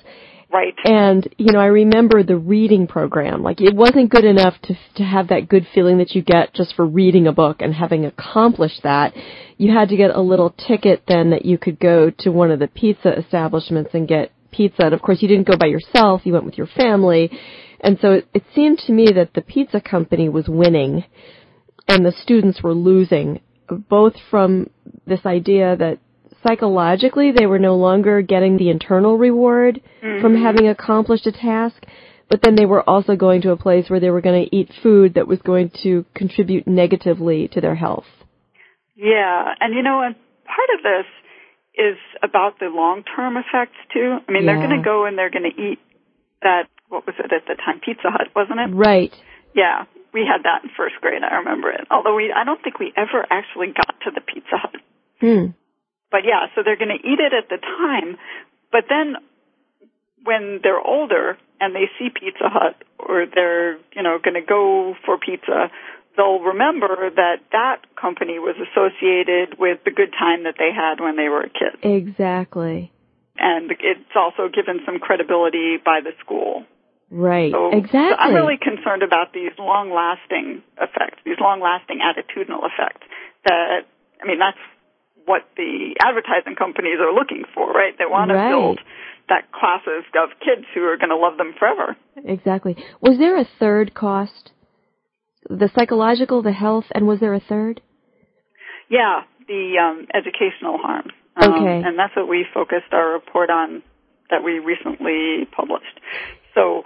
Right. 0.53 0.75
And, 0.83 1.27
you 1.39 1.51
know, 1.51 1.59
I 1.59 1.65
remember 1.65 2.21
the 2.21 2.37
reading 2.37 2.85
program. 2.85 3.41
Like, 3.41 3.59
it 3.59 3.75
wasn't 3.75 4.11
good 4.11 4.23
enough 4.23 4.53
to, 4.63 4.75
to 4.97 5.03
have 5.03 5.29
that 5.29 5.49
good 5.49 5.65
feeling 5.73 5.97
that 5.97 6.11
you 6.11 6.21
get 6.21 6.53
just 6.53 6.75
for 6.75 6.85
reading 6.85 7.25
a 7.25 7.31
book 7.31 7.61
and 7.61 7.73
having 7.73 8.05
accomplished 8.05 8.83
that. 8.83 9.15
You 9.57 9.73
had 9.73 9.89
to 9.89 9.97
get 9.97 10.11
a 10.11 10.21
little 10.21 10.51
ticket 10.51 11.05
then 11.07 11.31
that 11.31 11.43
you 11.43 11.57
could 11.57 11.79
go 11.79 12.11
to 12.19 12.29
one 12.29 12.51
of 12.51 12.59
the 12.59 12.67
pizza 12.67 13.17
establishments 13.17 13.91
and 13.95 14.07
get 14.07 14.31
pizza. 14.51 14.83
And 14.83 14.93
of 14.93 15.01
course, 15.01 15.23
you 15.23 15.27
didn't 15.27 15.47
go 15.47 15.57
by 15.57 15.65
yourself, 15.65 16.21
you 16.23 16.33
went 16.33 16.45
with 16.45 16.57
your 16.57 16.67
family. 16.67 17.31
And 17.79 17.97
so 17.99 18.11
it, 18.11 18.27
it 18.35 18.43
seemed 18.53 18.77
to 18.85 18.93
me 18.93 19.07
that 19.15 19.33
the 19.33 19.41
pizza 19.41 19.81
company 19.81 20.29
was 20.29 20.47
winning 20.47 21.03
and 21.87 22.05
the 22.05 22.13
students 22.21 22.61
were 22.61 22.75
losing, 22.75 23.41
both 23.67 24.13
from 24.29 24.69
this 25.07 25.25
idea 25.25 25.75
that 25.77 25.97
psychologically 26.45 27.31
they 27.31 27.45
were 27.45 27.59
no 27.59 27.75
longer 27.75 28.21
getting 28.21 28.57
the 28.57 28.69
internal 28.69 29.17
reward 29.17 29.81
mm-hmm. 30.03 30.21
from 30.21 30.35
having 30.35 30.67
accomplished 30.67 31.27
a 31.27 31.31
task, 31.31 31.83
but 32.29 32.41
then 32.41 32.55
they 32.55 32.65
were 32.65 32.87
also 32.87 33.15
going 33.15 33.41
to 33.41 33.51
a 33.51 33.57
place 33.57 33.89
where 33.89 33.99
they 33.99 34.09
were 34.09 34.21
going 34.21 34.45
to 34.45 34.55
eat 34.55 34.71
food 34.81 35.15
that 35.15 35.27
was 35.27 35.39
going 35.39 35.71
to 35.83 36.05
contribute 36.15 36.67
negatively 36.67 37.47
to 37.49 37.61
their 37.61 37.75
health. 37.75 38.05
Yeah, 38.95 39.53
and 39.59 39.73
you 39.73 39.83
know, 39.83 40.01
and 40.01 40.15
part 40.45 40.69
of 40.77 40.83
this 40.83 41.05
is 41.75 41.97
about 42.21 42.59
the 42.59 42.67
long-term 42.67 43.37
effects 43.37 43.77
too. 43.91 44.17
I 44.27 44.31
mean, 44.31 44.43
yeah. 44.43 44.53
they're 44.53 44.67
going 44.67 44.77
to 44.77 44.83
go 44.83 45.05
and 45.05 45.17
they're 45.17 45.31
going 45.31 45.49
to 45.49 45.61
eat 45.61 45.79
that 46.41 46.67
what 46.89 47.07
was 47.07 47.15
it 47.17 47.33
at 47.33 47.47
the 47.47 47.55
time 47.55 47.81
Pizza 47.83 48.09
Hut, 48.13 48.29
wasn't 48.35 48.59
it? 48.59 48.75
Right. 48.75 49.13
Yeah, 49.55 49.85
we 50.13 50.21
had 50.21 50.43
that 50.43 50.63
in 50.63 50.69
first 50.77 50.95
grade. 51.01 51.23
I 51.23 51.37
remember 51.37 51.71
it. 51.71 51.87
Although 51.89 52.15
we, 52.15 52.31
I 52.31 52.43
don't 52.43 52.61
think 52.61 52.79
we 52.79 52.93
ever 52.95 53.25
actually 53.29 53.73
got 53.73 53.97
to 54.05 54.11
the 54.13 54.21
Pizza 54.21 54.57
Hut. 54.57 54.77
Hmm. 55.19 55.57
But 56.13 56.29
yeah, 56.29 56.45
so 56.53 56.61
they're 56.61 56.77
going 56.77 56.93
to 56.93 57.01
eat 57.01 57.17
it 57.17 57.33
at 57.33 57.49
the 57.49 57.57
time, 57.57 58.21
but 58.71 58.85
then 58.87 59.17
when 60.23 60.59
they're 60.61 60.79
older 60.79 61.39
and 61.59 61.73
they 61.73 61.89
see 61.97 62.13
Pizza 62.13 62.53
Hut 62.53 62.77
or 62.99 63.25
they're, 63.25 63.81
you 63.97 64.03
know, 64.05 64.19
going 64.23 64.37
to 64.37 64.45
go 64.45 64.93
for 65.05 65.17
pizza, 65.17 65.73
they'll 66.15 66.39
remember 66.39 67.09
that 67.09 67.37
that 67.51 67.81
company 67.99 68.37
was 68.37 68.55
associated 68.61 69.57
with 69.57 69.79
the 69.85 69.91
good 69.91 70.13
time 70.13 70.43
that 70.43 70.53
they 70.59 70.69
had 70.69 71.01
when 71.01 71.17
they 71.17 71.29
were 71.29 71.41
a 71.41 71.49
kid. 71.49 71.81
Exactly. 71.81 72.93
And 73.39 73.71
it's 73.71 74.13
also 74.15 74.53
given 74.53 74.81
some 74.85 74.99
credibility 74.99 75.77
by 75.83 76.01
the 76.05 76.11
school. 76.23 76.63
Right. 77.09 77.51
So, 77.51 77.73
exactly. 77.73 78.13
So 78.13 78.21
I'm 78.21 78.35
really 78.35 78.61
concerned 78.61 79.01
about 79.01 79.33
these 79.33 79.51
long 79.57 79.89
lasting 79.89 80.61
effects, 80.77 81.25
these 81.25 81.41
long 81.41 81.59
lasting 81.59 82.05
attitudinal 82.05 82.69
effects 82.69 83.01
that, 83.45 83.89
I 84.21 84.27
mean, 84.27 84.37
that's 84.37 84.61
what 85.25 85.41
the 85.55 85.95
advertising 86.01 86.55
companies 86.55 86.97
are 86.99 87.13
looking 87.13 87.43
for, 87.53 87.71
right? 87.71 87.93
They 87.97 88.05
want 88.05 88.29
to 88.29 88.35
build 88.49 88.79
that 89.29 89.51
classes 89.51 90.03
of 90.15 90.29
kids 90.39 90.67
who 90.73 90.81
are 90.83 90.97
going 90.97 91.09
to 91.09 91.17
love 91.17 91.37
them 91.37 91.53
forever. 91.57 91.95
Exactly. 92.17 92.75
Was 93.01 93.17
there 93.17 93.37
a 93.39 93.47
third 93.59 93.93
cost? 93.93 94.51
The 95.49 95.69
psychological, 95.75 96.41
the 96.41 96.51
health, 96.51 96.85
and 96.93 97.07
was 97.07 97.19
there 97.19 97.33
a 97.33 97.39
third? 97.39 97.81
Yeah, 98.89 99.21
the 99.47 99.75
um, 99.79 100.07
educational 100.13 100.77
harms. 100.77 101.11
Um, 101.35 101.53
okay. 101.53 101.81
And 101.85 101.97
that's 101.97 102.15
what 102.15 102.27
we 102.27 102.45
focused 102.53 102.91
our 102.91 103.13
report 103.13 103.49
on 103.49 103.81
that 104.29 104.43
we 104.43 104.59
recently 104.59 105.47
published. 105.55 105.99
So 106.53 106.83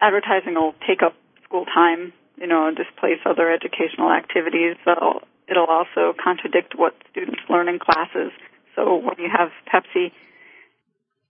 advertising 0.00 0.54
will 0.54 0.74
take 0.86 1.02
up 1.02 1.14
school 1.44 1.64
time, 1.64 2.12
you 2.36 2.46
know, 2.46 2.68
and 2.68 2.76
displace 2.76 3.20
other 3.24 3.50
educational 3.50 4.12
activities. 4.12 4.76
So 4.84 5.22
It'll 5.50 5.66
also 5.66 6.14
contradict 6.22 6.74
what 6.76 6.94
students 7.10 7.40
learn 7.48 7.68
in 7.68 7.78
classes. 7.78 8.32
So 8.76 8.96
when 8.96 9.16
you 9.18 9.28
have 9.30 9.48
Pepsi 9.66 10.12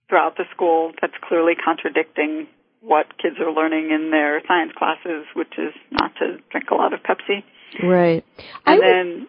throughout 0.07 0.37
the 0.37 0.45
school, 0.53 0.91
that's 1.01 1.13
clearly 1.27 1.53
contradicting 1.55 2.47
what 2.81 3.17
kids 3.17 3.35
are 3.39 3.51
learning 3.51 3.91
in 3.91 4.11
their 4.11 4.41
science 4.47 4.71
classes, 4.77 5.25
which 5.35 5.53
is 5.57 5.73
not 5.91 6.11
to 6.19 6.37
drink 6.51 6.69
a 6.71 6.75
lot 6.75 6.93
of 6.93 6.99
Pepsi. 7.01 7.43
Right. 7.83 8.25
And 8.65 8.81
then 8.81 9.27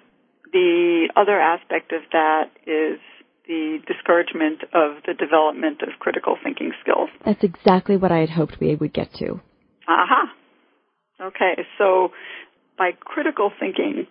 the 0.52 1.08
other 1.16 1.38
aspect 1.38 1.92
of 1.92 2.02
that 2.12 2.50
is 2.66 3.00
the 3.46 3.78
discouragement 3.86 4.62
of 4.72 5.02
the 5.06 5.14
development 5.14 5.82
of 5.82 5.98
critical 5.98 6.36
thinking 6.42 6.72
skills. 6.80 7.10
That's 7.24 7.42
exactly 7.42 7.96
what 7.96 8.12
I 8.12 8.18
had 8.18 8.30
hoped 8.30 8.60
we 8.60 8.74
would 8.74 8.92
get 8.92 9.12
to. 9.14 9.40
Aha. 9.88 10.32
Okay, 11.20 11.66
so 11.76 12.12
by 12.78 12.92
critical 12.98 13.50
thinking, 13.58 14.06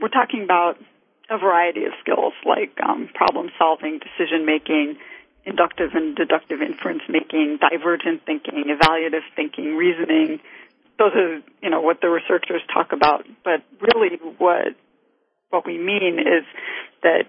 we're 0.00 0.08
talking 0.08 0.42
about 0.42 0.78
a 1.30 1.38
variety 1.38 1.84
of 1.84 1.92
skills 2.00 2.32
like 2.46 2.72
um, 2.82 3.08
problem 3.14 3.50
solving, 3.58 4.00
decision 4.00 4.46
making, 4.46 4.96
inductive 5.44 5.90
and 5.94 6.16
deductive 6.16 6.60
inference 6.62 7.02
making, 7.08 7.58
divergent 7.60 8.24
thinking, 8.24 8.64
evaluative 8.68 9.24
thinking, 9.36 9.76
reasoning. 9.76 10.40
Those 10.98 11.12
are, 11.14 11.40
you 11.62 11.70
know, 11.70 11.80
what 11.80 12.00
the 12.00 12.08
researchers 12.08 12.62
talk 12.72 12.92
about. 12.92 13.24
But 13.44 13.62
really 13.80 14.16
what, 14.38 14.74
what 15.50 15.66
we 15.66 15.78
mean 15.78 16.18
is 16.18 16.44
that 17.02 17.24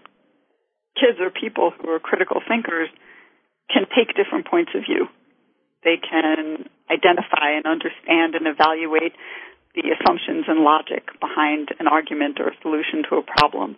kids 0.95 1.19
or 1.19 1.29
people 1.29 1.71
who 1.71 1.89
are 1.89 1.99
critical 1.99 2.41
thinkers 2.45 2.89
can 3.71 3.85
take 3.95 4.15
different 4.15 4.47
points 4.47 4.71
of 4.75 4.83
view. 4.83 5.07
They 5.83 5.95
can 5.95 6.67
identify 6.91 7.55
and 7.55 7.65
understand 7.65 8.35
and 8.35 8.47
evaluate 8.47 9.13
the 9.81 9.95
assumptions 9.95 10.45
and 10.47 10.61
logic 10.61 11.07
behind 11.19 11.69
an 11.79 11.87
argument 11.87 12.39
or 12.39 12.49
a 12.49 12.55
solution 12.61 13.03
to 13.09 13.17
a 13.17 13.23
problem. 13.23 13.75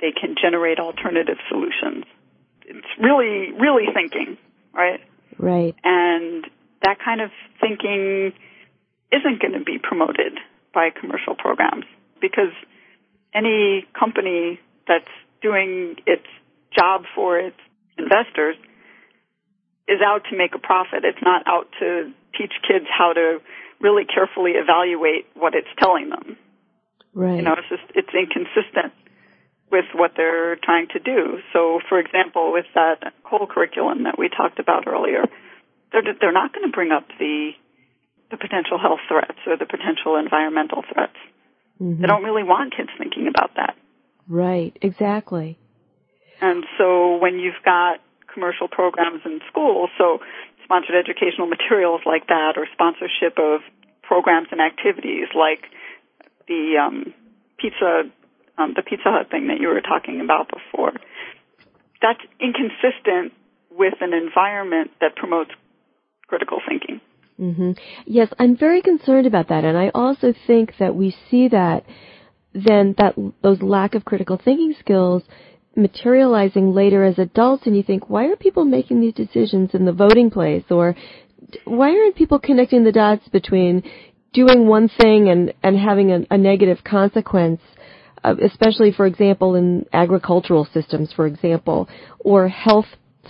They 0.00 0.12
can 0.12 0.34
generate 0.40 0.78
alternative 0.78 1.38
solutions. 1.48 2.04
It's 2.66 2.86
really, 2.98 3.52
really 3.52 3.86
thinking, 3.92 4.38
right? 4.72 5.00
Right. 5.38 5.74
And 5.84 6.46
that 6.82 6.98
kind 7.04 7.20
of 7.20 7.30
thinking 7.60 8.32
isn't 9.12 9.40
going 9.40 9.54
to 9.54 9.64
be 9.64 9.78
promoted 9.78 10.38
by 10.72 10.90
commercial 10.90 11.34
programs 11.36 11.84
because 12.20 12.52
any 13.34 13.86
company 13.98 14.60
that's 14.88 15.10
doing 15.42 15.96
its 16.06 16.26
job 16.76 17.04
for 17.14 17.38
its 17.38 17.56
investors 17.96 18.56
is 19.86 20.00
out 20.04 20.22
to 20.30 20.36
make 20.36 20.54
a 20.54 20.58
profit. 20.58 21.04
It's 21.04 21.22
not 21.22 21.46
out 21.46 21.68
to 21.80 22.12
teach 22.36 22.52
kids 22.66 22.86
how 22.90 23.12
to 23.12 23.38
really 23.80 24.04
carefully 24.04 24.52
evaluate 24.52 25.26
what 25.34 25.54
it's 25.54 25.68
telling 25.78 26.10
them. 26.10 26.36
Right. 27.12 27.36
You 27.36 27.42
know, 27.42 27.54
it's 27.54 27.68
just 27.68 27.84
it's 27.94 28.12
inconsistent 28.14 28.92
with 29.70 29.86
what 29.94 30.12
they're 30.16 30.56
trying 30.56 30.88
to 30.92 30.98
do. 30.98 31.38
So, 31.52 31.80
for 31.88 31.98
example, 31.98 32.52
with 32.52 32.66
that 32.74 33.12
whole 33.24 33.46
curriculum 33.46 34.04
that 34.04 34.18
we 34.18 34.28
talked 34.28 34.58
about 34.58 34.86
earlier, 34.86 35.24
they're 35.92 36.02
they're 36.20 36.32
not 36.32 36.52
going 36.52 36.66
to 36.66 36.72
bring 36.72 36.92
up 36.92 37.06
the 37.18 37.52
the 38.30 38.36
potential 38.36 38.78
health 38.78 39.00
threats 39.08 39.38
or 39.46 39.56
the 39.56 39.66
potential 39.66 40.16
environmental 40.16 40.82
threats. 40.92 41.16
Mm-hmm. 41.80 42.02
They 42.02 42.06
don't 42.06 42.24
really 42.24 42.42
want 42.42 42.74
kids 42.76 42.90
thinking 42.98 43.28
about 43.28 43.54
that. 43.56 43.76
Right. 44.28 44.76
Exactly. 44.80 45.58
And 46.40 46.64
so 46.78 47.16
when 47.16 47.38
you've 47.38 47.62
got 47.64 48.00
commercial 48.32 48.68
programs 48.68 49.22
in 49.24 49.40
schools, 49.50 49.90
so 49.98 50.18
sponsored 50.64 50.96
educational 50.96 51.46
materials 51.46 52.00
like 52.04 52.26
that 52.28 52.54
or 52.56 52.66
sponsorship 52.72 53.38
of 53.38 53.60
programs 54.02 54.48
and 54.50 54.60
activities 54.60 55.28
like 55.34 55.70
the 56.48 56.76
um, 56.80 57.14
pizza 57.58 58.10
um, 58.56 58.74
the 58.76 58.82
Pizza 58.82 59.10
Hut 59.10 59.30
thing 59.30 59.48
that 59.48 59.60
you 59.60 59.68
were 59.68 59.80
talking 59.80 60.20
about 60.20 60.48
before. 60.48 60.92
That's 62.00 62.20
inconsistent 62.40 63.32
with 63.70 63.94
an 64.00 64.12
environment 64.12 64.92
that 65.00 65.16
promotes 65.16 65.50
critical 66.28 66.58
thinking. 66.68 67.00
Mm-hmm. 67.40 67.72
Yes, 68.06 68.28
I'm 68.38 68.56
very 68.56 68.80
concerned 68.80 69.26
about 69.26 69.48
that, 69.48 69.64
and 69.64 69.76
I 69.76 69.90
also 69.92 70.34
think 70.46 70.74
that 70.78 70.94
we 70.94 71.16
see 71.30 71.48
that 71.48 71.84
then 72.54 72.94
that 72.98 73.14
those 73.42 73.60
lack 73.60 73.96
of 73.96 74.04
critical 74.04 74.40
thinking 74.42 74.74
skills 74.78 75.24
materializing 75.76 76.72
later 76.72 77.04
as 77.04 77.18
adults 77.18 77.66
and 77.66 77.76
you 77.76 77.82
think, 77.82 78.08
why 78.08 78.26
are 78.26 78.36
people 78.36 78.64
making 78.64 79.00
these 79.00 79.14
decisions 79.14 79.70
in 79.74 79.84
the 79.84 79.92
voting 79.92 80.30
place? 80.30 80.64
Or 80.70 80.94
why 81.64 81.90
aren't 81.90 82.16
people 82.16 82.38
connecting 82.38 82.84
the 82.84 82.92
dots 82.92 83.28
between 83.28 83.82
doing 84.32 84.66
one 84.66 84.88
thing 84.88 85.28
and, 85.28 85.52
and 85.62 85.78
having 85.78 86.10
a, 86.10 86.20
a 86.30 86.38
negative 86.38 86.78
consequence? 86.84 87.60
uh, 88.24 88.34
especially, 88.42 88.90
for 88.90 89.06
example, 89.06 89.54
in 89.54 89.84
agricultural 89.92 90.66
systems, 90.72 91.12
for 91.12 91.26
example, 91.26 91.88
or 92.20 92.48
health 92.48 92.86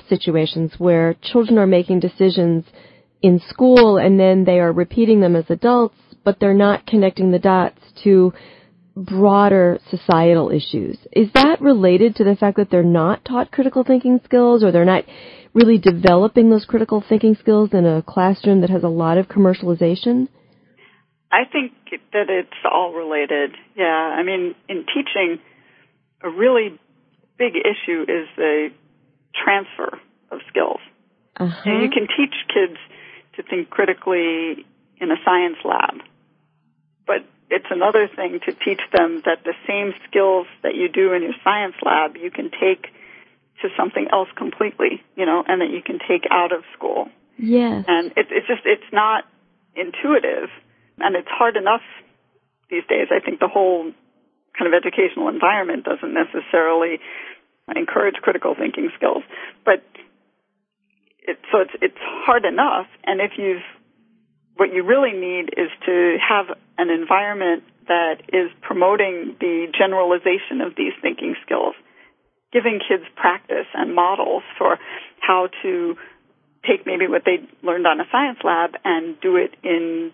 situations 0.09 0.73
where 0.79 1.17
children 1.21 1.59
are 1.59 1.67
making 1.67 2.01
decisions 2.01 2.65
in 3.21 3.41
school 3.49 3.99
and 3.99 4.19
then 4.19 4.45
they 4.45 4.61
are 4.61 4.73
repeating 4.73 5.21
them 5.21 5.35
as 5.35 5.45
adults, 5.49 5.97
but 6.23 6.39
they're 6.39 6.55
not 6.55 6.87
connecting 6.87 7.33
the 7.33 7.39
dots 7.39 7.81
to 8.05 8.33
broader 8.97 9.79
societal 9.91 10.51
issues. 10.51 10.99
Is 11.13 11.29
that 11.35 11.61
related 11.61 12.17
to 12.17 12.25
the 12.25 12.37
fact 12.37 12.57
that 12.59 12.71
they're 12.71 12.83
not 12.83 13.25
taught 13.25 13.51
critical 13.51 13.85
thinking 13.85 14.21
skills 14.25 14.63
or 14.63 14.71
they're 14.71 14.85
not 14.85 15.05
really 15.53 15.79
developing 15.79 16.51
those 16.51 16.65
critical 16.65 17.03
thinking 17.07 17.37
skills 17.41 17.71
in 17.73 17.87
a 17.87 18.03
classroom 18.03 18.61
that 18.61 18.71
has 18.71 18.83
a 18.83 18.89
lot 18.89 19.19
of 19.19 19.27
commercialization? 19.27 20.29
I 21.31 21.45
think 21.51 21.73
that 22.13 22.27
it's 22.29 22.51
all 22.71 22.93
related. 22.93 23.57
Yeah, 23.77 23.85
I 23.87 24.23
mean, 24.23 24.55
in 24.69 24.85
teaching, 24.87 25.41
a 26.23 26.31
really 26.31 26.79
big 27.39 27.55
issue 27.57 28.03
is 28.03 28.29
the 28.37 28.69
transfer 29.35 29.99
of 30.31 30.39
skills. 30.49 30.81
Uh-huh. 31.37 31.71
And 31.71 31.83
you 31.83 31.91
can 31.91 32.07
teach 32.07 32.35
kids 32.49 32.79
to 33.37 33.43
think 33.43 33.71
critically 33.71 34.65
in 35.01 35.11
a 35.11 35.17
science 35.25 35.57
lab, 35.65 36.07
but 37.05 37.27
it's 37.55 37.71
another 37.71 38.09
thing 38.09 38.41
to 38.47 38.53
teach 38.53 38.83
them 38.93 39.23
that 39.25 39.45
the 39.45 39.55
same 39.69 39.95
skills 40.09 40.49
that 40.65 40.75
you 40.75 40.89
do 40.89 41.13
in 41.13 41.23
your 41.23 41.39
science 41.45 41.77
lab, 41.87 42.17
you 42.17 42.31
can 42.31 42.51
take 42.51 42.91
to 43.63 43.69
something 43.79 44.09
else 44.13 44.29
completely, 44.37 45.01
you 45.15 45.25
know, 45.25 45.45
and 45.47 45.61
that 45.61 45.71
you 45.71 45.81
can 45.81 46.01
take 46.03 46.27
out 46.31 46.53
of 46.53 46.65
school. 46.77 47.09
Yes. 47.39 47.85
And 47.87 48.11
it, 48.17 48.27
it's 48.31 48.49
just, 48.49 48.63
it's 48.65 48.91
not 48.93 49.23
intuitive 49.77 50.51
and 50.99 51.15
it's 51.15 51.31
hard 51.31 51.57
enough 51.57 51.83
these 52.71 52.83
days. 52.89 53.09
I 53.15 53.21
think 53.25 53.39
the 53.39 53.49
whole 53.49 53.93
kind 54.59 54.67
of 54.67 54.75
educational 54.75 55.29
environment 55.29 55.85
doesn't 55.85 56.13
necessarily 56.13 56.99
encourage 57.75 58.17
critical 58.17 58.55
thinking 58.59 58.91
skills, 58.97 59.23
but 59.65 59.83
it, 61.23 61.39
so 61.51 61.63
it's, 61.63 61.75
it's 61.81 62.03
hard 62.27 62.45
enough. 62.45 62.87
And 63.05 63.21
if 63.21 63.39
you've, 63.39 63.63
what 64.57 64.73
you 64.73 64.83
really 64.83 65.13
need 65.13 65.55
is 65.57 65.71
to 65.87 66.17
have 66.19 66.47
an 66.79 66.91
environment 66.91 67.65
that 67.87 68.23
is 68.33 68.51
promoting 68.63 69.37
the 69.41 69.67
generalization 69.77 70.61
of 70.61 70.75
these 70.77 70.93
thinking 71.03 71.37
skills, 71.45 71.75
giving 72.53 72.81
kids 72.81 73.05
practice 73.17 73.67
and 73.75 73.95
models 73.95 74.43
for 74.59 74.79
how 75.21 75.49
to 75.63 75.97
take 76.67 76.87
maybe 76.87 77.07
what 77.07 77.23
they 77.25 77.45
learned 77.63 77.87
on 77.87 78.01
a 78.01 78.05
science 78.11 78.39
lab 78.43 78.71
and 78.85 79.21
do 79.21 79.37
it 79.37 79.55
in 79.63 80.13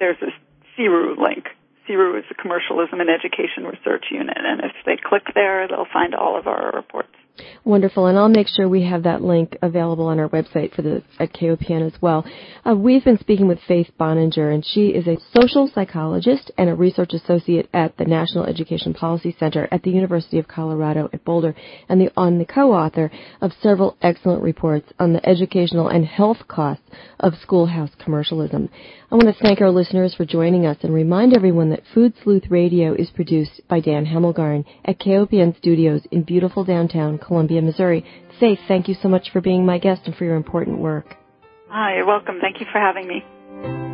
there's 0.00 0.16
a 0.22 0.32
CERU 0.76 1.16
link. 1.16 1.46
CERU 1.88 2.18
is 2.18 2.24
the 2.28 2.34
Commercialism 2.34 3.00
and 3.00 3.08
Education 3.10 3.64
Research 3.64 4.06
Unit. 4.10 4.36
And 4.36 4.60
if 4.60 4.72
they 4.84 4.96
click 4.96 5.32
there, 5.34 5.68
they'll 5.68 5.86
find 5.92 6.14
all 6.14 6.36
of 6.38 6.48
our 6.48 6.72
reports. 6.74 7.14
Wonderful, 7.64 8.06
and 8.06 8.16
I'll 8.16 8.28
make 8.28 8.46
sure 8.46 8.68
we 8.68 8.84
have 8.84 9.02
that 9.02 9.22
link 9.22 9.56
available 9.60 10.06
on 10.06 10.20
our 10.20 10.28
website 10.28 10.72
for 10.72 10.82
the 10.82 11.02
at 11.18 11.32
KOPN 11.32 11.84
as 11.84 12.00
well. 12.00 12.24
Uh, 12.64 12.76
we've 12.76 13.04
been 13.04 13.18
speaking 13.18 13.48
with 13.48 13.58
Faith 13.66 13.90
Boninger, 13.98 14.54
and 14.54 14.64
she 14.64 14.88
is 14.88 15.08
a 15.08 15.18
social 15.36 15.68
psychologist 15.74 16.52
and 16.56 16.70
a 16.70 16.74
research 16.74 17.12
associate 17.12 17.68
at 17.74 17.96
the 17.96 18.04
National 18.04 18.44
Education 18.44 18.94
Policy 18.94 19.34
Center 19.38 19.66
at 19.72 19.82
the 19.82 19.90
University 19.90 20.38
of 20.38 20.46
Colorado 20.46 21.08
at 21.12 21.24
Boulder, 21.24 21.56
and 21.88 22.00
the 22.00 22.12
on 22.16 22.38
the 22.38 22.44
co-author 22.44 23.10
of 23.40 23.52
several 23.60 23.96
excellent 24.00 24.42
reports 24.42 24.92
on 25.00 25.12
the 25.12 25.28
educational 25.28 25.88
and 25.88 26.04
health 26.04 26.46
costs 26.46 26.88
of 27.18 27.34
schoolhouse 27.42 27.90
commercialism. 27.98 28.68
I 29.10 29.16
want 29.16 29.26
to 29.26 29.42
thank 29.42 29.60
our 29.60 29.70
listeners 29.70 30.14
for 30.14 30.24
joining 30.24 30.66
us 30.66 30.78
and 30.82 30.92
remind 30.92 31.34
everyone 31.34 31.70
that 31.70 31.82
Food 31.94 32.14
Sleuth 32.22 32.50
Radio 32.50 32.94
is 32.94 33.10
produced 33.10 33.60
by 33.68 33.80
Dan 33.80 34.06
Hemmelgarn 34.06 34.64
at 34.84 34.98
KOPN 34.98 35.56
Studios 35.56 36.02
in 36.10 36.22
beautiful 36.22 36.64
downtown 36.64 37.18
Columbia, 37.26 37.62
Missouri. 37.62 38.04
Faith, 38.38 38.58
thank 38.68 38.88
you 38.88 38.94
so 39.02 39.08
much 39.08 39.30
for 39.32 39.40
being 39.40 39.64
my 39.64 39.78
guest 39.78 40.02
and 40.06 40.14
for 40.14 40.24
your 40.24 40.36
important 40.36 40.78
work. 40.78 41.16
Ah, 41.70 41.94
you're 41.94 42.06
welcome. 42.06 42.38
Thank 42.40 42.60
you 42.60 42.66
for 42.70 42.78
having 42.78 43.08
me. 43.08 43.93